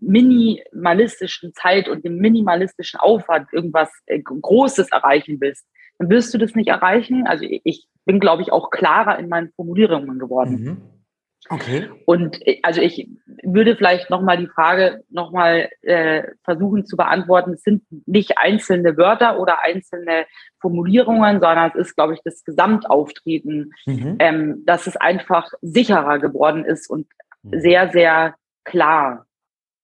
minimalistischen 0.00 1.54
Zeit 1.54 1.88
und 1.88 2.04
dem 2.04 2.16
minimalistischen 2.16 3.00
Aufwand 3.00 3.52
irgendwas 3.52 3.90
äh, 4.06 4.20
Großes 4.20 4.90
erreichen 4.90 5.40
willst, 5.40 5.66
dann 5.98 6.10
wirst 6.10 6.32
du 6.34 6.38
das 6.38 6.54
nicht 6.54 6.68
erreichen. 6.68 7.26
Also 7.26 7.44
ich 7.48 7.86
bin, 8.04 8.20
glaube 8.20 8.42
ich, 8.42 8.52
auch 8.52 8.70
klarer 8.70 9.18
in 9.18 9.28
meinen 9.28 9.50
Formulierungen 9.52 10.18
geworden. 10.18 10.52
Mhm. 10.52 10.99
Okay. 11.48 11.88
Und 12.04 12.46
äh, 12.46 12.60
also 12.62 12.80
ich 12.80 13.08
würde 13.42 13.76
vielleicht 13.76 14.10
nochmal 14.10 14.38
die 14.38 14.46
Frage 14.46 15.02
nochmal 15.08 15.70
äh, 15.82 16.24
versuchen 16.44 16.84
zu 16.84 16.96
beantworten. 16.96 17.54
Es 17.54 17.62
sind 17.62 17.82
nicht 18.06 18.38
einzelne 18.38 18.96
Wörter 18.96 19.38
oder 19.40 19.62
einzelne 19.64 20.26
Formulierungen, 20.60 21.40
sondern 21.40 21.70
es 21.70 21.86
ist, 21.86 21.96
glaube 21.96 22.14
ich, 22.14 22.20
das 22.24 22.44
Gesamtauftreten, 22.44 23.72
mhm. 23.86 24.16
ähm, 24.18 24.62
dass 24.66 24.86
es 24.86 24.96
einfach 24.96 25.50
sicherer 25.62 26.18
geworden 26.18 26.64
ist 26.64 26.88
und 26.90 27.06
mhm. 27.42 27.60
sehr, 27.60 27.90
sehr 27.90 28.34
klar. 28.64 29.26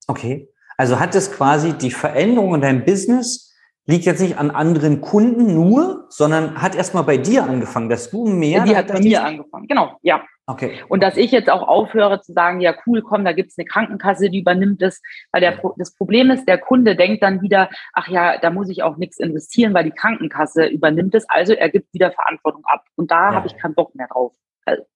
Okay. 0.07 0.49
Also 0.77 1.01
hat 1.01 1.15
es 1.15 1.33
quasi 1.33 1.73
die 1.73 1.91
Veränderung 1.91 2.55
in 2.55 2.61
deinem 2.61 2.85
Business 2.85 3.47
liegt 3.87 4.05
jetzt 4.05 4.21
nicht 4.21 4.37
an 4.37 4.51
anderen 4.51 5.01
Kunden 5.01 5.55
nur, 5.55 6.07
sondern 6.11 6.61
hat 6.61 6.75
erstmal 6.75 7.05
bei 7.05 7.17
dir 7.17 7.45
angefangen, 7.45 7.89
dass 7.89 8.11
du 8.11 8.27
mehr. 8.27 8.65
Die 8.65 8.77
hat 8.77 8.89
bei 8.89 9.01
mir 9.01 9.25
angefangen, 9.25 9.67
genau, 9.69 9.97
ja. 10.03 10.23
Okay. 10.49 10.81
Und 10.89 11.03
dass 11.03 11.17
ich 11.17 11.33
jetzt 11.33 11.51
auch 11.51 11.67
aufhöre 11.67 12.21
zu 12.21 12.33
sagen, 12.33 12.61
ja 12.61 12.73
cool, 12.87 13.03
komm, 13.03 13.25
da 13.25 13.33
gibt's 13.33 13.59
eine 13.59 13.67
Krankenkasse, 13.67 14.31
die 14.31 14.41
übernimmt 14.41 14.81
es. 14.81 15.03
Weil 15.33 15.41
der, 15.41 15.61
das 15.77 15.95
Problem 15.95 16.31
ist, 16.31 16.47
der 16.47 16.59
Kunde 16.59 16.95
denkt 16.95 17.23
dann 17.25 17.43
wieder, 17.43 17.69
ach 17.93 18.07
ja, 18.07 18.39
da 18.39 18.51
muss 18.51 18.69
ich 18.69 18.85
auch 18.85 18.97
nichts 18.97 19.19
investieren, 19.19 19.75
weil 19.75 19.85
die 19.85 19.91
Krankenkasse 19.91 20.67
übernimmt 20.67 21.17
es. 21.17 21.29
Also 21.29 21.53
er 21.53 21.69
gibt 21.69 21.93
wieder 21.93 22.13
Verantwortung 22.13 22.63
ab. 22.65 22.85
Und 22.95 23.11
da 23.11 23.31
ja. 23.31 23.35
habe 23.35 23.49
ich 23.49 23.57
keinen 23.57 23.75
Bock 23.75 23.95
mehr 23.97 24.07
drauf. 24.07 24.35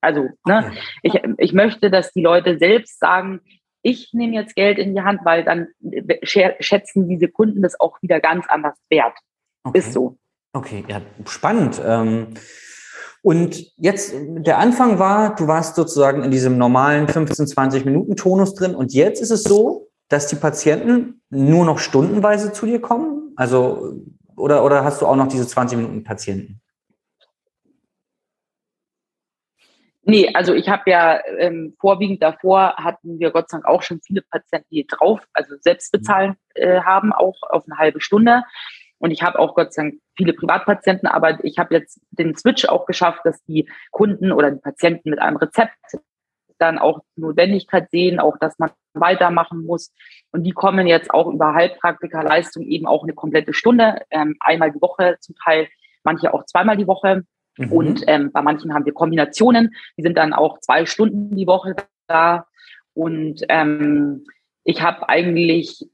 Also, 0.01 0.29
ne, 0.47 0.73
ich, 1.03 1.15
ich 1.39 1.53
möchte, 1.53 1.91
dass 1.91 2.13
die 2.13 2.23
Leute 2.23 2.59
selbst 2.59 2.99
sagen, 2.99 3.41
ich 3.83 4.11
nehme 4.13 4.35
jetzt 4.35 4.55
Geld 4.55 4.79
in 4.79 4.95
die 4.95 5.03
Hand, 5.03 5.21
weil 5.25 5.45
dann 5.45 5.69
schätzen 6.23 7.09
diese 7.09 7.29
Kunden 7.29 7.63
das 7.63 7.79
auch 7.79 8.01
wieder 8.03 8.21
ganz 8.21 8.47
anders 8.49 8.77
wert. 8.89 9.17
Okay. 9.65 9.79
Ist 9.79 9.93
so. 9.93 10.17
Okay, 10.53 10.85
ja, 10.89 11.01
spannend. 11.27 11.81
Ähm, 11.85 12.35
und 13.23 13.77
jetzt, 13.77 14.15
der 14.15 14.59
Anfang 14.59 14.99
war, 14.99 15.35
du 15.35 15.47
warst 15.47 15.77
sozusagen 15.77 16.23
in 16.23 16.31
diesem 16.31 16.57
normalen 16.57 17.09
15, 17.09 17.47
20 17.47 17.85
Minuten 17.85 18.17
Tonus 18.17 18.55
drin 18.55 18.75
und 18.75 18.93
jetzt 18.93 19.21
ist 19.21 19.31
es 19.31 19.43
so, 19.43 19.89
dass 20.09 20.27
die 20.27 20.37
Patienten 20.37 21.23
nur 21.31 21.65
noch 21.65 21.79
stundenweise 21.79 22.53
zu 22.53 22.67
dir 22.67 22.81
kommen? 22.81 23.33
Also, 23.37 23.95
oder, 24.37 24.65
oder 24.65 24.85
hast 24.85 25.03
du 25.03 25.07
auch 25.07 25.17
noch 25.17 25.29
diese 25.29 25.47
20 25.47 25.79
Minuten 25.79 26.03
Patienten? 26.03 26.61
Nee, 30.03 30.31
also 30.35 30.55
ich 30.55 30.69
habe 30.69 30.91
ja 30.91 31.21
ähm, 31.39 31.77
vorwiegend 31.79 32.23
davor 32.23 32.75
hatten 32.77 33.19
wir 33.21 33.31
Gott 33.31 33.51
sei 33.51 33.59
Dank 33.59 33.67
auch 33.67 33.83
schon 33.83 34.01
viele 34.01 34.23
Patienten, 34.23 34.67
die 34.73 34.87
drauf, 34.87 35.21
also 35.35 35.55
selbst 35.61 35.93
bezahlen 35.93 36.37
äh, 36.55 36.81
haben, 36.81 37.13
auch 37.13 37.37
auf 37.43 37.65
eine 37.69 37.79
halbe 37.79 38.01
Stunde. 38.01 38.43
Und 39.01 39.11
ich 39.11 39.23
habe 39.23 39.39
auch 39.39 39.55
Gott 39.55 39.73
sei 39.73 39.83
Dank 39.83 39.95
viele 40.15 40.35
Privatpatienten, 40.35 41.09
aber 41.09 41.43
ich 41.43 41.59
habe 41.59 41.75
jetzt 41.75 42.01
den 42.11 42.37
Switch 42.37 42.67
auch 42.67 42.87
geschafft, 42.87 43.23
dass 43.25 43.43
die 43.45 43.69
Kunden 43.91 44.31
oder 44.31 44.51
die 44.51 44.61
Patienten 44.61 45.11
mit 45.11 45.19
einem 45.19 45.39
Rezept 45.39 45.75
dann 46.59 46.79
auch 46.79 47.01
die 47.17 47.23
Notwendigkeit 47.23 47.91
sehen, 47.91 48.21
auch 48.21 48.37
dass 48.39 48.59
man 48.59 48.71
weitermachen 48.93 49.65
muss. 49.65 49.93
Und 50.31 50.45
die 50.45 50.53
kommen 50.53 50.87
jetzt 50.87 51.11
auch 51.13 51.27
über 51.27 51.55
Heilpraktikerleistung 51.55 52.65
eben 52.65 52.87
auch 52.87 53.03
eine 53.03 53.15
komplette 53.15 53.55
Stunde, 53.55 54.03
ähm, 54.11 54.37
einmal 54.41 54.71
die 54.71 54.83
Woche 54.83 55.17
zum 55.21 55.35
Teil, 55.43 55.69
manche 56.05 56.33
auch 56.35 56.45
zweimal 56.45 56.77
die 56.77 56.87
Woche. 56.87 57.25
Mhm. 57.57 57.73
Und 57.73 58.05
ähm, 58.07 58.31
bei 58.33 58.43
manchen 58.43 58.75
haben 58.75 58.85
wir 58.85 58.93
Kombinationen, 58.93 59.75
die 59.97 60.03
sind 60.03 60.19
dann 60.19 60.35
auch 60.35 60.61
zwei 60.61 60.85
Stunden 60.85 61.35
die 61.35 61.47
Woche 61.47 61.75
da. 62.07 62.47
Und 62.93 63.43
ähm, 63.49 64.27
ich 64.65 64.83
habe 64.83 65.09
eigentlich 65.09 65.89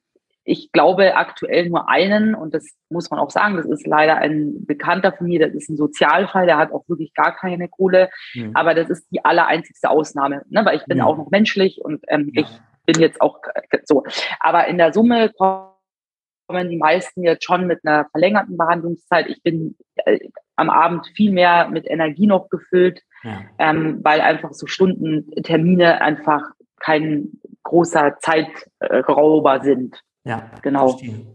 ich 0.46 0.70
glaube 0.72 1.16
aktuell 1.16 1.68
nur 1.68 1.88
einen 1.88 2.34
und 2.34 2.54
das 2.54 2.66
muss 2.88 3.10
man 3.10 3.18
auch 3.18 3.30
sagen, 3.30 3.56
das 3.56 3.66
ist 3.66 3.86
leider 3.86 4.16
ein 4.16 4.64
Bekannter 4.64 5.12
von 5.12 5.26
mir, 5.26 5.40
das 5.40 5.54
ist 5.54 5.68
ein 5.68 5.76
Sozialfall, 5.76 6.46
der 6.46 6.56
hat 6.56 6.72
auch 6.72 6.88
wirklich 6.88 7.12
gar 7.14 7.34
keine 7.34 7.68
Kohle, 7.68 8.08
mhm. 8.34 8.52
aber 8.54 8.74
das 8.74 8.88
ist 8.88 9.06
die 9.10 9.24
allereinzigste 9.24 9.90
Ausnahme, 9.90 10.42
ne? 10.48 10.64
weil 10.64 10.76
ich 10.76 10.84
bin 10.86 10.98
ja. 10.98 11.04
auch 11.04 11.16
noch 11.18 11.30
menschlich 11.30 11.80
und 11.84 12.04
ähm, 12.08 12.30
ja. 12.32 12.42
ich 12.42 12.48
bin 12.86 13.02
jetzt 13.02 13.20
auch 13.20 13.40
so. 13.84 14.04
Aber 14.38 14.68
in 14.68 14.78
der 14.78 14.92
Summe 14.92 15.32
kommen 15.32 16.70
die 16.70 16.76
meisten 16.76 17.24
jetzt 17.24 17.44
schon 17.44 17.66
mit 17.66 17.80
einer 17.84 18.06
verlängerten 18.10 18.56
Behandlungszeit. 18.56 19.26
Ich 19.28 19.42
bin 19.42 19.76
äh, 19.96 20.20
am 20.54 20.70
Abend 20.70 21.08
viel 21.14 21.32
mehr 21.32 21.68
mit 21.68 21.90
Energie 21.90 22.28
noch 22.28 22.48
gefüllt, 22.48 23.02
ja. 23.24 23.40
ähm, 23.58 24.00
weil 24.04 24.20
einfach 24.20 24.52
so 24.52 24.66
Stundentermine 24.66 26.00
einfach 26.00 26.42
kein 26.78 27.40
großer 27.64 28.18
Zeitrauber 28.20 29.60
sind. 29.62 30.00
Ja, 30.26 30.50
genau. 30.60 30.88
Verstehe. 30.88 31.26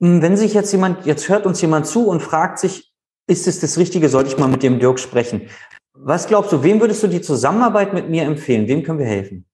Hm, 0.00 0.22
wenn 0.22 0.36
sich 0.36 0.54
jetzt 0.54 0.72
jemand, 0.72 1.06
jetzt 1.06 1.28
hört 1.28 1.46
uns 1.46 1.60
jemand 1.60 1.86
zu 1.86 2.08
und 2.08 2.20
fragt 2.20 2.58
sich, 2.58 2.92
ist 3.28 3.46
es 3.46 3.60
das 3.60 3.78
Richtige, 3.78 4.08
sollte 4.08 4.30
ich 4.30 4.38
mal 4.38 4.48
mit 4.48 4.62
dem 4.62 4.78
Dirk 4.78 4.98
sprechen? 4.98 5.48
Was 5.92 6.26
glaubst 6.26 6.52
du, 6.52 6.62
wem 6.62 6.80
würdest 6.80 7.02
du 7.02 7.08
die 7.08 7.20
Zusammenarbeit 7.20 7.92
mit 7.92 8.08
mir 8.08 8.24
empfehlen? 8.24 8.68
Wem 8.68 8.82
können 8.82 8.98
wir 8.98 9.06
helfen? 9.06 9.46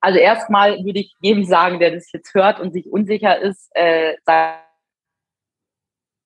Also 0.00 0.20
erstmal 0.20 0.76
würde 0.84 1.00
ich 1.00 1.16
jedem 1.20 1.44
sagen, 1.44 1.80
der 1.80 1.90
das 1.90 2.12
jetzt 2.12 2.32
hört 2.34 2.60
und 2.60 2.72
sich 2.72 2.86
unsicher 2.92 3.40
ist, 3.40 3.70
äh, 3.74 4.14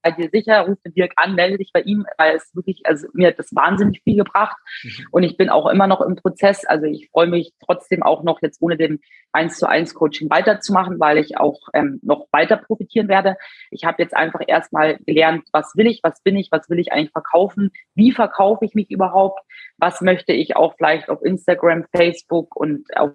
seid 0.03 0.19
dir 0.19 0.31
sicher, 0.31 0.61
ruf 0.63 0.79
den 0.85 0.95
Dirk 0.95 1.13
an, 1.17 1.35
melde 1.35 1.59
dich 1.59 1.71
bei 1.73 1.83
ihm, 1.83 2.07
weil 2.19 2.37
es 2.37 2.55
wirklich, 2.55 2.83
also 2.85 3.09
mir 3.13 3.29
hat 3.29 3.39
das 3.39 3.55
wahnsinnig 3.55 4.03
viel 4.03 4.17
gebracht. 4.17 4.57
Mhm. 4.83 5.07
Und 5.11 5.23
ich 5.23 5.37
bin 5.37 5.51
auch 5.51 5.67
immer 5.67 5.87
noch 5.87 6.01
im 6.01 6.17
Prozess. 6.17 6.65
Also 6.65 6.87
ich 6.87 7.09
freue 7.11 7.27
mich 7.27 7.53
trotzdem 7.65 8.03
auch 8.03 8.23
noch 8.23 8.41
jetzt 8.43 8.61
ohne 8.61 8.77
dem 8.77 9.01
1 9.33 9.59
zu 9.59 9.69
1 9.69 9.95
Coaching 9.95 10.31
weiterzumachen, 10.31 10.99
weil 10.99 11.19
ich 11.19 11.39
auch 11.39 11.61
ähm, 11.75 12.01
noch 12.03 12.27
weiter 12.33 12.57
profitieren 12.57 13.09
werde. 13.09 13.37
Ich 13.71 13.85
habe 13.85 14.03
jetzt 14.03 14.17
einfach 14.17 14.41
erstmal 14.47 14.99
gelernt, 14.99 15.45
was 15.53 15.77
will 15.77 15.87
ich, 15.87 16.01
was 16.03 16.23
bin 16.23 16.37
ich, 16.37 16.51
was 16.51 16.69
will 16.69 16.79
ich 16.79 16.93
eigentlich 16.93 17.13
verkaufen, 17.13 17.71
wie 17.95 18.13
verkaufe 18.13 18.65
ich 18.65 18.75
mich 18.75 18.91
überhaupt, 18.91 19.41
was 19.79 20.01
möchte 20.01 20.33
ich 20.33 20.57
auch 20.57 20.75
vielleicht 20.77 21.09
auf 21.09 21.23
Instagram, 21.23 21.85
Facebook 21.95 22.57
und 22.57 22.87
auf 22.97 23.13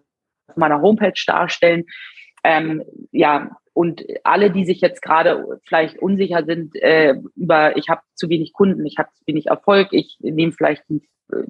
meiner 0.55 0.81
Homepage 0.81 1.19
darstellen. 1.25 1.85
Ähm, 2.43 2.83
ja, 3.11 3.49
und 3.75 4.05
alle, 4.23 4.51
die 4.51 4.63
sich 4.63 4.79
jetzt 4.79 5.01
gerade 5.01 5.59
vielleicht 5.65 5.99
unsicher 5.99 6.45
sind 6.45 6.77
äh, 6.77 7.15
über, 7.35 7.75
ich 7.75 7.89
habe 7.89 8.01
zu 8.13 8.29
wenig 8.29 8.53
Kunden, 8.53 8.85
ich 8.85 8.97
habe 8.97 9.09
zu 9.13 9.27
wenig 9.27 9.47
Erfolg, 9.47 9.89
ich 9.91 10.17
nehme 10.21 10.53
vielleicht 10.53 10.83
einen, 10.89 11.01
äh, 11.29 11.43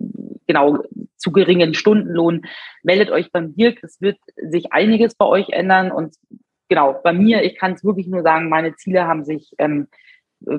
genau 0.47 0.83
zu 1.17 1.31
geringen 1.31 1.75
Stundenlohn, 1.75 2.41
meldet 2.81 3.11
euch 3.11 3.31
beim 3.31 3.55
Dirk. 3.55 3.83
Es 3.83 4.01
wird 4.01 4.17
sich 4.37 4.73
einiges 4.73 5.13
bei 5.13 5.27
euch 5.27 5.49
ändern. 5.49 5.91
Und 5.91 6.15
genau, 6.67 6.99
bei 7.03 7.13
mir, 7.13 7.43
ich 7.43 7.59
kann 7.59 7.73
es 7.73 7.85
wirklich 7.85 8.07
nur 8.07 8.23
sagen, 8.23 8.49
meine 8.49 8.75
Ziele 8.75 9.05
haben 9.05 9.23
sich 9.23 9.53
ähm, 9.59 9.87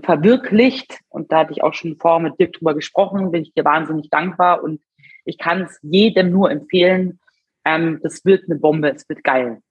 verwirklicht. 0.04 1.00
Und 1.08 1.32
da 1.32 1.40
hatte 1.40 1.52
ich 1.52 1.64
auch 1.64 1.74
schon 1.74 1.96
vorher 1.96 2.20
mit 2.20 2.38
Dirk 2.38 2.52
drüber 2.52 2.74
gesprochen, 2.74 3.32
bin 3.32 3.42
ich 3.42 3.54
dir 3.54 3.64
wahnsinnig 3.64 4.08
dankbar. 4.08 4.62
Und 4.62 4.82
ich 5.24 5.36
kann 5.36 5.62
es 5.62 5.80
jedem 5.82 6.30
nur 6.30 6.48
empfehlen. 6.48 7.18
Ähm, 7.64 7.98
das 8.04 8.24
wird 8.24 8.44
eine 8.44 8.54
Bombe, 8.56 8.90
es 8.90 9.08
wird 9.08 9.24
geil. 9.24 9.62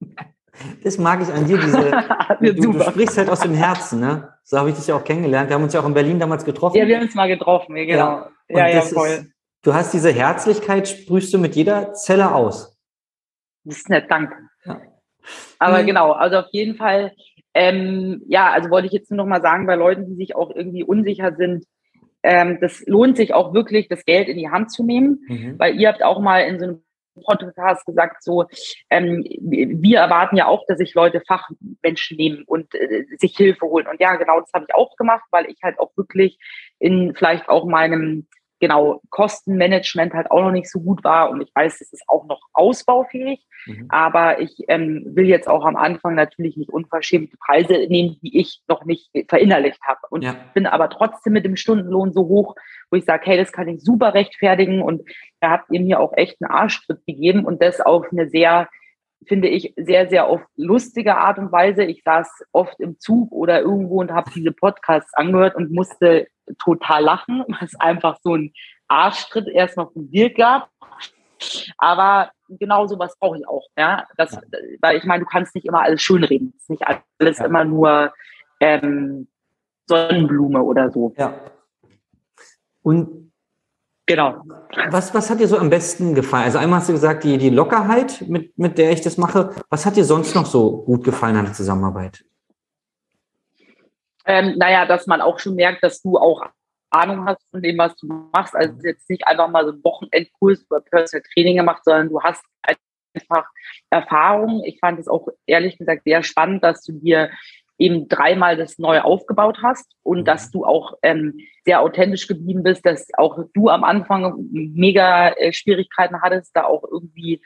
Das 0.82 0.98
mag 0.98 1.22
ich 1.22 1.32
an 1.32 1.46
dir, 1.46 1.58
diese. 1.58 1.90
du, 2.40 2.72
du, 2.72 2.80
sprichst 2.82 3.18
halt 3.18 3.30
aus 3.30 3.40
dem 3.40 3.54
Herzen, 3.54 4.00
ne? 4.00 4.32
So 4.42 4.58
habe 4.58 4.70
ich 4.70 4.76
dich 4.76 4.86
ja 4.86 4.96
auch 4.96 5.04
kennengelernt. 5.04 5.48
Wir 5.48 5.56
haben 5.56 5.62
uns 5.62 5.72
ja 5.72 5.80
auch 5.80 5.86
in 5.86 5.94
Berlin 5.94 6.18
damals 6.18 6.44
getroffen. 6.44 6.76
Ja, 6.76 6.86
wir 6.86 6.96
haben 6.96 7.04
uns 7.04 7.14
mal 7.14 7.28
getroffen, 7.28 7.74
genau. 7.74 8.28
Ja, 8.48 8.68
ja, 8.68 8.68
ja 8.68 8.80
voll. 8.82 9.08
Ist, 9.08 9.32
du 9.62 9.74
hast 9.74 9.92
diese 9.92 10.12
Herzlichkeit, 10.12 10.88
sprühst 10.88 11.32
du 11.34 11.38
mit 11.38 11.56
jeder 11.56 11.92
Zelle 11.94 12.34
aus. 12.34 12.78
Das 13.64 13.78
ist 13.78 13.88
nett, 13.88 14.06
danke. 14.08 14.34
Ja. 14.64 14.80
Aber 15.58 15.82
mhm. 15.82 15.86
genau, 15.86 16.12
also 16.12 16.38
auf 16.38 16.48
jeden 16.52 16.76
Fall, 16.76 17.12
ähm, 17.54 18.22
ja, 18.28 18.52
also 18.52 18.70
wollte 18.70 18.86
ich 18.86 18.92
jetzt 18.92 19.10
nur 19.10 19.18
noch 19.18 19.26
mal 19.26 19.42
sagen, 19.42 19.66
bei 19.66 19.74
Leuten, 19.74 20.06
die 20.06 20.14
sich 20.14 20.36
auch 20.36 20.54
irgendwie 20.54 20.84
unsicher 20.84 21.34
sind, 21.34 21.64
ähm, 22.22 22.58
das 22.60 22.84
lohnt 22.86 23.16
sich 23.16 23.34
auch 23.34 23.54
wirklich, 23.54 23.88
das 23.88 24.04
Geld 24.04 24.28
in 24.28 24.36
die 24.36 24.50
Hand 24.50 24.72
zu 24.72 24.84
nehmen, 24.84 25.20
mhm. 25.28 25.58
weil 25.58 25.78
ihr 25.78 25.88
habt 25.88 26.02
auch 26.02 26.20
mal 26.20 26.40
in 26.40 26.58
so 26.58 26.64
einem 26.64 26.82
Podcast 27.22 27.84
gesagt, 27.86 28.22
so, 28.22 28.44
ähm, 28.90 29.24
wir 29.40 29.98
erwarten 29.98 30.36
ja 30.36 30.46
auch, 30.46 30.64
dass 30.66 30.78
sich 30.78 30.94
Leute 30.94 31.22
Fachmenschen 31.26 32.16
nehmen 32.16 32.44
und 32.46 32.74
äh, 32.74 33.04
sich 33.18 33.36
Hilfe 33.36 33.66
holen. 33.66 33.86
Und 33.86 34.00
ja, 34.00 34.16
genau 34.16 34.40
das 34.40 34.52
habe 34.52 34.66
ich 34.68 34.74
auch 34.74 34.96
gemacht, 34.96 35.24
weil 35.30 35.46
ich 35.46 35.58
halt 35.62 35.78
auch 35.78 35.90
wirklich 35.96 36.38
in 36.78 37.14
vielleicht 37.14 37.48
auch 37.48 37.64
meinem 37.64 38.26
genau 38.60 39.02
Kostenmanagement 39.10 40.14
halt 40.14 40.30
auch 40.30 40.40
noch 40.40 40.52
nicht 40.52 40.70
so 40.70 40.80
gut 40.80 41.04
war 41.04 41.30
und 41.30 41.42
ich 41.42 41.50
weiß, 41.54 41.80
es 41.80 41.92
ist 41.92 42.04
auch 42.08 42.26
noch 42.26 42.40
ausbaufähig, 42.52 43.46
mhm. 43.66 43.86
aber 43.88 44.40
ich 44.40 44.64
ähm, 44.68 45.02
will 45.14 45.26
jetzt 45.26 45.48
auch 45.48 45.64
am 45.64 45.76
Anfang 45.76 46.14
natürlich 46.14 46.56
nicht 46.56 46.70
unverschämte 46.70 47.36
Preise 47.36 47.86
nehmen, 47.88 48.18
die 48.22 48.38
ich 48.38 48.62
noch 48.68 48.84
nicht 48.84 49.10
verinnerlicht 49.28 49.80
habe 49.82 50.00
und 50.10 50.22
ja. 50.22 50.36
bin 50.54 50.66
aber 50.66 50.88
trotzdem 50.90 51.32
mit 51.32 51.44
dem 51.44 51.56
Stundenlohn 51.56 52.12
so 52.12 52.22
hoch, 52.28 52.54
wo 52.90 52.96
ich 52.96 53.04
sage, 53.04 53.26
hey, 53.26 53.36
das 53.36 53.52
kann 53.52 53.68
ich 53.68 53.82
super 53.82 54.14
rechtfertigen 54.14 54.82
und 54.82 55.02
da 55.40 55.50
habt 55.50 55.70
ihr 55.70 55.80
mir 55.80 56.00
auch 56.00 56.12
echt 56.14 56.36
einen 56.40 56.50
Arschtritt 56.50 57.04
gegeben 57.06 57.44
und 57.44 57.62
das 57.62 57.80
auf 57.80 58.06
eine 58.10 58.28
sehr 58.28 58.68
finde 59.26 59.48
ich, 59.48 59.74
sehr, 59.76 60.08
sehr 60.08 60.28
oft 60.28 60.46
lustige 60.56 61.16
Art 61.16 61.38
und 61.38 61.50
Weise. 61.50 61.84
Ich 61.84 62.02
saß 62.04 62.44
oft 62.52 62.78
im 62.80 63.00
Zug 63.00 63.32
oder 63.32 63.60
irgendwo 63.60 64.00
und 64.00 64.12
habe 64.12 64.30
diese 64.34 64.52
Podcasts 64.52 65.12
angehört 65.14 65.56
und 65.56 65.72
musste 65.72 66.28
total 66.58 67.02
lachen, 67.02 67.44
weil 67.48 67.64
es 67.64 67.78
einfach 67.78 68.18
so 68.22 68.36
ein 68.36 68.52
Arschtritt 68.88 69.48
erstmal 69.48 69.88
vom 69.88 70.10
Dirk 70.10 70.36
gab. 70.36 70.70
Aber 71.76 72.30
genau 72.48 72.86
sowas 72.86 73.16
brauche 73.18 73.38
ich 73.38 73.46
auch. 73.46 73.66
Ja, 73.76 74.04
das, 74.16 74.38
weil 74.80 74.96
ich 74.96 75.04
meine, 75.04 75.24
du 75.24 75.28
kannst 75.28 75.54
nicht 75.54 75.66
immer 75.66 75.82
alles 75.82 76.00
schönreden. 76.00 76.54
Es 76.56 76.62
ist 76.62 76.70
nicht 76.70 76.84
alles 77.18 77.38
ja. 77.38 77.44
immer 77.44 77.64
nur 77.64 78.12
ähm, 78.60 79.28
Sonnenblume 79.86 80.62
oder 80.62 80.90
so. 80.90 81.12
Ja. 81.16 81.34
Und 82.82 83.26
Genau. 84.06 84.40
Was, 84.90 85.12
was 85.14 85.30
hat 85.30 85.40
dir 85.40 85.48
so 85.48 85.58
am 85.58 85.68
besten 85.68 86.14
gefallen? 86.14 86.44
Also 86.44 86.58
einmal 86.58 86.78
hast 86.78 86.88
du 86.88 86.92
gesagt, 86.92 87.24
die, 87.24 87.38
die 87.38 87.50
Lockerheit, 87.50 88.24
mit, 88.28 88.56
mit 88.56 88.78
der 88.78 88.92
ich 88.92 89.00
das 89.00 89.18
mache. 89.18 89.50
Was 89.68 89.84
hat 89.84 89.96
dir 89.96 90.04
sonst 90.04 90.36
noch 90.36 90.46
so 90.46 90.84
gut 90.84 91.02
gefallen 91.02 91.34
an 91.34 91.46
der 91.46 91.54
Zusammenarbeit? 91.54 92.24
Ähm, 94.26 94.54
naja, 94.58 94.86
dass 94.86 95.06
man 95.06 95.20
auch 95.20 95.38
schon 95.38 95.54
merkt, 95.54 95.82
dass 95.82 96.02
du 96.02 96.18
auch 96.18 96.46
Ahnung 96.90 97.26
hast 97.26 97.42
von 97.50 97.62
dem, 97.62 97.78
was 97.78 97.96
du 97.96 98.06
machst. 98.32 98.54
Also 98.54 98.74
jetzt 98.82 99.08
nicht 99.10 99.26
einfach 99.26 99.48
mal 99.48 99.64
so 99.64 99.72
einen 99.72 99.84
Wochenendkurs 99.84 100.62
über 100.62 100.80
Personal 100.80 101.24
Training 101.32 101.56
gemacht, 101.56 101.82
sondern 101.84 102.08
du 102.08 102.20
hast 102.22 102.42
einfach 102.62 103.46
Erfahrung. 103.90 104.62
Ich 104.64 104.78
fand 104.80 104.98
es 104.98 105.08
auch 105.08 105.28
ehrlich 105.46 105.78
gesagt 105.78 106.02
sehr 106.04 106.22
spannend, 106.22 106.64
dass 106.64 106.82
du 106.82 106.92
dir 106.92 107.30
eben 107.78 108.08
dreimal 108.08 108.56
das 108.56 108.78
neu 108.78 109.00
aufgebaut 109.00 109.58
hast 109.62 109.92
und 110.02 110.26
dass 110.26 110.48
mhm. 110.48 110.52
du 110.52 110.64
auch 110.64 110.94
ähm, 111.02 111.38
sehr 111.64 111.82
authentisch 111.82 112.26
geblieben 112.26 112.62
bist, 112.62 112.86
dass 112.86 113.08
auch 113.18 113.38
du 113.52 113.68
am 113.68 113.84
Anfang 113.84 114.48
mega 114.50 115.30
äh, 115.30 115.52
Schwierigkeiten 115.52 116.22
hattest, 116.22 116.56
da 116.56 116.64
auch 116.64 116.84
irgendwie 116.90 117.42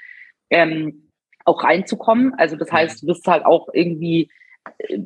ähm, 0.51 1.11
auch 1.45 1.65
reinzukommen. 1.65 2.35
Also 2.35 2.57
das 2.57 2.71
heißt, 2.71 3.03
du 3.03 3.07
bist 3.07 3.27
halt 3.27 3.45
auch 3.45 3.69
irgendwie 3.73 4.31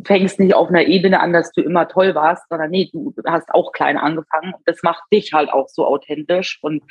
fängst 0.04 0.40
nicht 0.40 0.54
auf 0.54 0.68
einer 0.68 0.87
Ebene 0.87 1.20
an, 1.20 1.32
dass 1.32 1.52
du 1.52 1.62
immer 1.62 1.88
toll 1.88 2.14
warst, 2.14 2.49
sondern 2.49 2.70
nee, 2.70 2.90
du 2.92 3.14
hast 3.26 3.52
auch 3.52 3.73
klein 3.73 3.96
angefangen. 3.96 4.54
Das 4.66 4.82
macht 4.82 5.02
dich 5.12 5.32
halt 5.32 5.50
auch 5.50 5.68
so 5.68 5.87
authentisch. 5.87 6.58
Und 6.62 6.82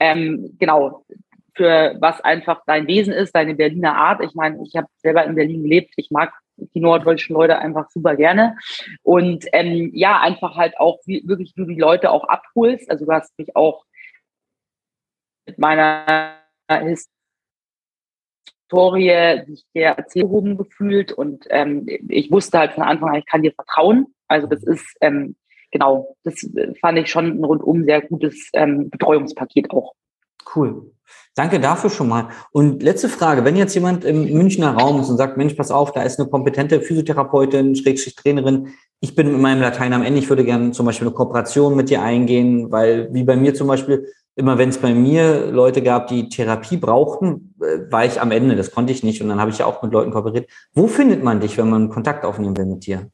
ähm, 0.00 0.56
genau, 0.58 1.04
für 1.54 1.96
was 2.00 2.20
einfach 2.20 2.62
dein 2.66 2.86
Wesen 2.86 3.12
ist, 3.12 3.34
deine 3.34 3.54
Berliner 3.54 3.96
Art. 3.96 4.22
Ich 4.22 4.34
meine, 4.34 4.62
ich 4.64 4.76
habe 4.76 4.86
selber 4.98 5.24
in 5.24 5.34
Berlin 5.34 5.62
gelebt. 5.62 5.92
Ich 5.96 6.10
mag 6.10 6.32
die 6.56 6.80
norddeutschen 6.80 7.34
Leute 7.34 7.58
einfach 7.58 7.88
super 7.90 8.16
gerne. 8.16 8.56
Und 9.02 9.44
ähm, 9.52 9.90
ja, 9.94 10.20
einfach 10.20 10.56
halt 10.56 10.78
auch 10.78 10.98
wie, 11.04 11.22
wirklich 11.26 11.54
du 11.54 11.64
die 11.64 11.78
Leute 11.78 12.10
auch 12.10 12.24
abholst. 12.24 12.90
Also 12.90 13.06
du 13.06 13.12
hast 13.12 13.36
mich 13.38 13.54
auch 13.56 13.84
mit 15.46 15.58
meiner 15.58 16.36
Historie 16.70 17.17
Historie, 18.68 19.44
die 19.46 19.54
ich 19.54 19.64
dir 19.74 19.86
erzählt 19.86 20.58
gefühlt 20.58 21.12
und 21.12 21.44
ähm, 21.48 21.86
ich 22.08 22.30
wusste 22.30 22.58
halt 22.58 22.72
von 22.72 22.82
Anfang 22.82 23.10
an, 23.10 23.16
ich 23.16 23.26
kann 23.26 23.42
dir 23.42 23.52
vertrauen. 23.52 24.06
Also 24.28 24.46
das 24.46 24.62
ist 24.62 24.86
ähm, 25.00 25.36
genau, 25.70 26.16
das 26.24 26.46
fand 26.80 26.98
ich 26.98 27.10
schon 27.10 27.40
ein 27.40 27.44
rundum 27.44 27.84
sehr 27.84 28.02
gutes 28.02 28.50
ähm, 28.52 28.90
Betreuungspaket 28.90 29.70
auch. 29.70 29.94
Cool. 30.54 30.92
Danke 31.34 31.60
dafür 31.60 31.88
schon 31.88 32.08
mal. 32.08 32.28
Und 32.52 32.82
letzte 32.82 33.08
Frage, 33.08 33.44
wenn 33.44 33.56
jetzt 33.56 33.74
jemand 33.74 34.04
im 34.04 34.30
Münchner 34.32 34.72
Raum 34.72 35.00
ist 35.00 35.08
und 35.08 35.16
sagt, 35.16 35.36
Mensch, 35.36 35.54
pass 35.54 35.70
auf, 35.70 35.92
da 35.92 36.02
ist 36.02 36.18
eine 36.18 36.28
kompetente 36.28 36.80
Physiotherapeutin, 36.80 37.76
Schrägstrich 37.76 38.16
Trainerin, 38.16 38.74
ich 39.00 39.14
bin 39.14 39.30
mit 39.30 39.40
meinem 39.40 39.62
Latein 39.62 39.92
am 39.92 40.02
Ende, 40.02 40.18
ich 40.18 40.28
würde 40.28 40.44
gerne 40.44 40.72
zum 40.72 40.84
Beispiel 40.84 41.06
eine 41.06 41.14
Kooperation 41.14 41.76
mit 41.76 41.88
dir 41.88 42.02
eingehen, 42.02 42.70
weil 42.72 43.08
wie 43.12 43.22
bei 43.22 43.36
mir 43.36 43.54
zum 43.54 43.68
Beispiel, 43.68 44.08
immer 44.38 44.56
wenn 44.56 44.68
es 44.68 44.78
bei 44.78 44.94
mir 44.94 45.50
Leute 45.50 45.82
gab, 45.82 46.06
die 46.06 46.28
Therapie 46.28 46.76
brauchten, 46.76 47.54
äh, 47.60 47.90
war 47.90 48.04
ich 48.04 48.20
am 48.20 48.30
Ende. 48.30 48.54
Das 48.54 48.70
konnte 48.70 48.92
ich 48.92 49.02
nicht. 49.02 49.20
Und 49.20 49.28
dann 49.28 49.40
habe 49.40 49.50
ich 49.50 49.58
ja 49.58 49.66
auch 49.66 49.82
mit 49.82 49.92
Leuten 49.92 50.12
kooperiert. 50.12 50.48
Wo 50.72 50.86
findet 50.86 51.24
man 51.24 51.40
dich, 51.40 51.58
wenn 51.58 51.68
man 51.68 51.88
Kontakt 51.88 52.24
aufnehmen 52.24 52.56
will 52.56 52.66
mit 52.66 52.86
dir? 52.86 53.10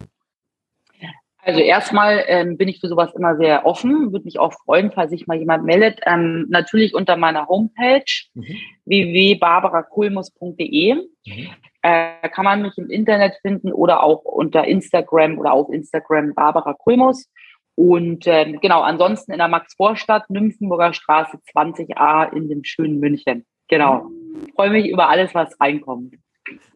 Also 1.46 1.60
erstmal 1.60 2.24
ähm, 2.26 2.56
bin 2.56 2.68
ich 2.68 2.80
für 2.80 2.88
sowas 2.88 3.14
immer 3.14 3.36
sehr 3.36 3.66
offen, 3.66 4.12
würde 4.12 4.24
mich 4.24 4.38
auch 4.38 4.54
freuen, 4.64 4.92
falls 4.92 5.10
sich 5.10 5.26
mal 5.26 5.36
jemand 5.36 5.64
meldet. 5.64 6.00
Ähm, 6.06 6.46
natürlich 6.48 6.94
unter 6.94 7.16
meiner 7.16 7.48
Homepage 7.48 8.04
mhm. 8.32 8.56
www.barbarakulmus.de 8.86 10.94
mhm. 10.94 11.48
äh, 11.82 12.28
kann 12.30 12.44
man 12.44 12.62
mich 12.62 12.78
im 12.78 12.88
Internet 12.88 13.34
finden 13.42 13.72
oder 13.72 14.02
auch 14.02 14.24
unter 14.24 14.64
Instagram 14.64 15.38
oder 15.38 15.52
auf 15.52 15.70
Instagram 15.70 16.32
Barbara 16.34 16.72
Kulmus. 16.72 17.30
Und 17.76 18.26
ähm, 18.26 18.58
genau, 18.60 18.82
ansonsten 18.82 19.32
in 19.32 19.38
der 19.38 19.48
Max-Vorstadt, 19.48 20.30
Nymphenburger 20.30 20.92
Straße 20.92 21.38
20a 21.54 22.32
in 22.32 22.48
dem 22.48 22.64
schönen 22.64 23.00
München. 23.00 23.44
Genau. 23.68 24.08
Ich 24.46 24.52
freue 24.54 24.70
mich 24.70 24.88
über 24.88 25.08
alles, 25.08 25.34
was 25.34 25.58
reinkommt. 25.60 26.14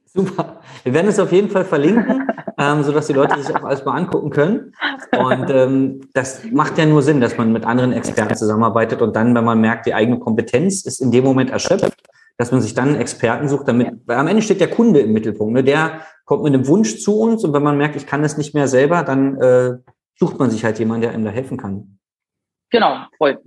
Super. 0.06 0.60
Wir 0.84 0.94
werden 0.94 1.08
es 1.08 1.20
auf 1.20 1.30
jeden 1.32 1.50
Fall 1.50 1.64
verlinken, 1.64 2.26
ähm, 2.58 2.82
sodass 2.82 3.06
die 3.06 3.12
Leute 3.12 3.40
sich 3.40 3.54
auch 3.54 3.62
alles 3.62 3.84
mal 3.84 3.94
angucken 3.94 4.30
können. 4.30 4.72
Und 5.16 5.50
ähm, 5.50 6.00
das 6.14 6.44
macht 6.50 6.78
ja 6.78 6.86
nur 6.86 7.02
Sinn, 7.02 7.20
dass 7.20 7.36
man 7.36 7.52
mit 7.52 7.64
anderen 7.64 7.92
Experten 7.92 8.34
zusammenarbeitet 8.34 9.02
und 9.02 9.14
dann, 9.14 9.34
wenn 9.34 9.44
man 9.44 9.60
merkt, 9.60 9.86
die 9.86 9.94
eigene 9.94 10.18
Kompetenz 10.18 10.84
ist 10.86 11.00
in 11.00 11.10
dem 11.10 11.24
Moment 11.24 11.50
erschöpft, 11.50 11.92
dass 12.38 12.52
man 12.52 12.62
sich 12.62 12.72
dann 12.72 12.88
einen 12.88 13.00
Experten 13.00 13.48
sucht, 13.48 13.68
damit, 13.68 13.92
weil 14.06 14.16
am 14.16 14.28
Ende 14.28 14.42
steht 14.42 14.60
der 14.60 14.70
Kunde 14.70 15.00
im 15.00 15.12
Mittelpunkt. 15.12 15.52
Ne? 15.52 15.62
Der 15.62 16.00
kommt 16.24 16.42
mit 16.42 16.54
einem 16.54 16.66
Wunsch 16.66 17.00
zu 17.00 17.20
uns 17.20 17.44
und 17.44 17.52
wenn 17.52 17.62
man 17.62 17.76
merkt, 17.76 17.96
ich 17.96 18.06
kann 18.06 18.22
das 18.22 18.38
nicht 18.38 18.54
mehr 18.54 18.68
selber, 18.68 19.02
dann 19.02 19.36
äh, 19.40 19.76
sucht 20.18 20.38
man 20.38 20.50
sich 20.50 20.64
halt 20.64 20.78
jemanden, 20.78 21.02
der 21.02 21.12
einem 21.12 21.24
da 21.24 21.30
helfen 21.30 21.56
kann. 21.56 21.98
Genau, 22.70 23.06
voll. 23.16 23.40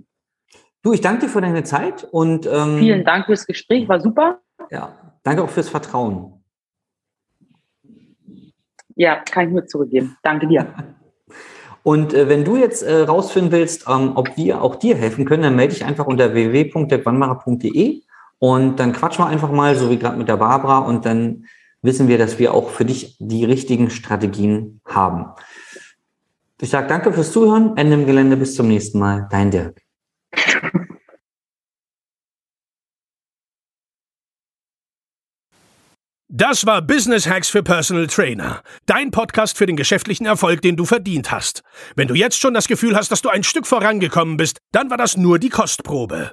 Du, 0.82 0.92
ich 0.92 1.00
danke 1.00 1.26
dir 1.26 1.28
für 1.28 1.40
deine 1.40 1.62
Zeit 1.62 2.04
und 2.10 2.46
ähm, 2.46 2.78
vielen 2.78 3.04
Dank 3.04 3.26
fürs 3.26 3.46
Gespräch, 3.46 3.88
war 3.88 4.00
super. 4.00 4.40
Ja, 4.70 5.14
danke 5.22 5.44
auch 5.44 5.50
fürs 5.50 5.68
Vertrauen. 5.68 6.42
Ja, 8.96 9.16
kann 9.16 9.46
ich 9.46 9.52
nur 9.52 9.66
zurückgeben. 9.66 10.16
Danke 10.22 10.46
dir. 10.46 10.66
Und 11.84 12.14
äh, 12.14 12.28
wenn 12.28 12.44
du 12.44 12.56
jetzt 12.56 12.82
äh, 12.82 13.02
rausfinden 13.02 13.50
willst, 13.50 13.88
ähm, 13.88 14.12
ob 14.14 14.36
wir 14.36 14.62
auch 14.62 14.76
dir 14.76 14.94
helfen 14.94 15.24
können, 15.24 15.42
dann 15.42 15.56
melde 15.56 15.74
dich 15.74 15.84
einfach 15.84 16.06
unter 16.06 16.32
www.dirkwannmacher.de 16.32 18.02
und 18.38 18.78
dann 18.78 18.92
quatschen 18.92 19.24
wir 19.24 19.28
einfach 19.28 19.50
mal, 19.50 19.74
so 19.74 19.90
wie 19.90 19.98
gerade 19.98 20.16
mit 20.16 20.28
der 20.28 20.36
Barbara, 20.36 20.78
und 20.78 21.04
dann 21.06 21.46
wissen 21.80 22.06
wir, 22.08 22.18
dass 22.18 22.38
wir 22.38 22.54
auch 22.54 22.70
für 22.70 22.84
dich 22.84 23.16
die 23.18 23.44
richtigen 23.44 23.90
Strategien 23.90 24.80
haben. 24.84 25.26
Ich 26.62 26.70
sage 26.70 26.86
danke 26.86 27.12
fürs 27.12 27.32
Zuhören. 27.32 27.76
Ende 27.76 27.94
im 27.94 28.06
Gelände. 28.06 28.36
Bis 28.36 28.54
zum 28.54 28.68
nächsten 28.68 29.00
Mal. 29.00 29.26
Dein 29.32 29.50
Dirk. 29.50 29.82
Das 36.28 36.64
war 36.64 36.80
Business 36.80 37.28
Hacks 37.28 37.50
für 37.50 37.64
Personal 37.64 38.06
Trainer. 38.06 38.62
Dein 38.86 39.10
Podcast 39.10 39.58
für 39.58 39.66
den 39.66 39.76
geschäftlichen 39.76 40.24
Erfolg, 40.24 40.62
den 40.62 40.76
du 40.76 40.84
verdient 40.84 41.32
hast. 41.32 41.62
Wenn 41.96 42.06
du 42.06 42.14
jetzt 42.14 42.38
schon 42.38 42.54
das 42.54 42.68
Gefühl 42.68 42.94
hast, 42.94 43.10
dass 43.10 43.22
du 43.22 43.28
ein 43.28 43.42
Stück 43.42 43.66
vorangekommen 43.66 44.36
bist, 44.36 44.58
dann 44.70 44.88
war 44.88 44.96
das 44.96 45.16
nur 45.16 45.40
die 45.40 45.50
Kostprobe. 45.50 46.32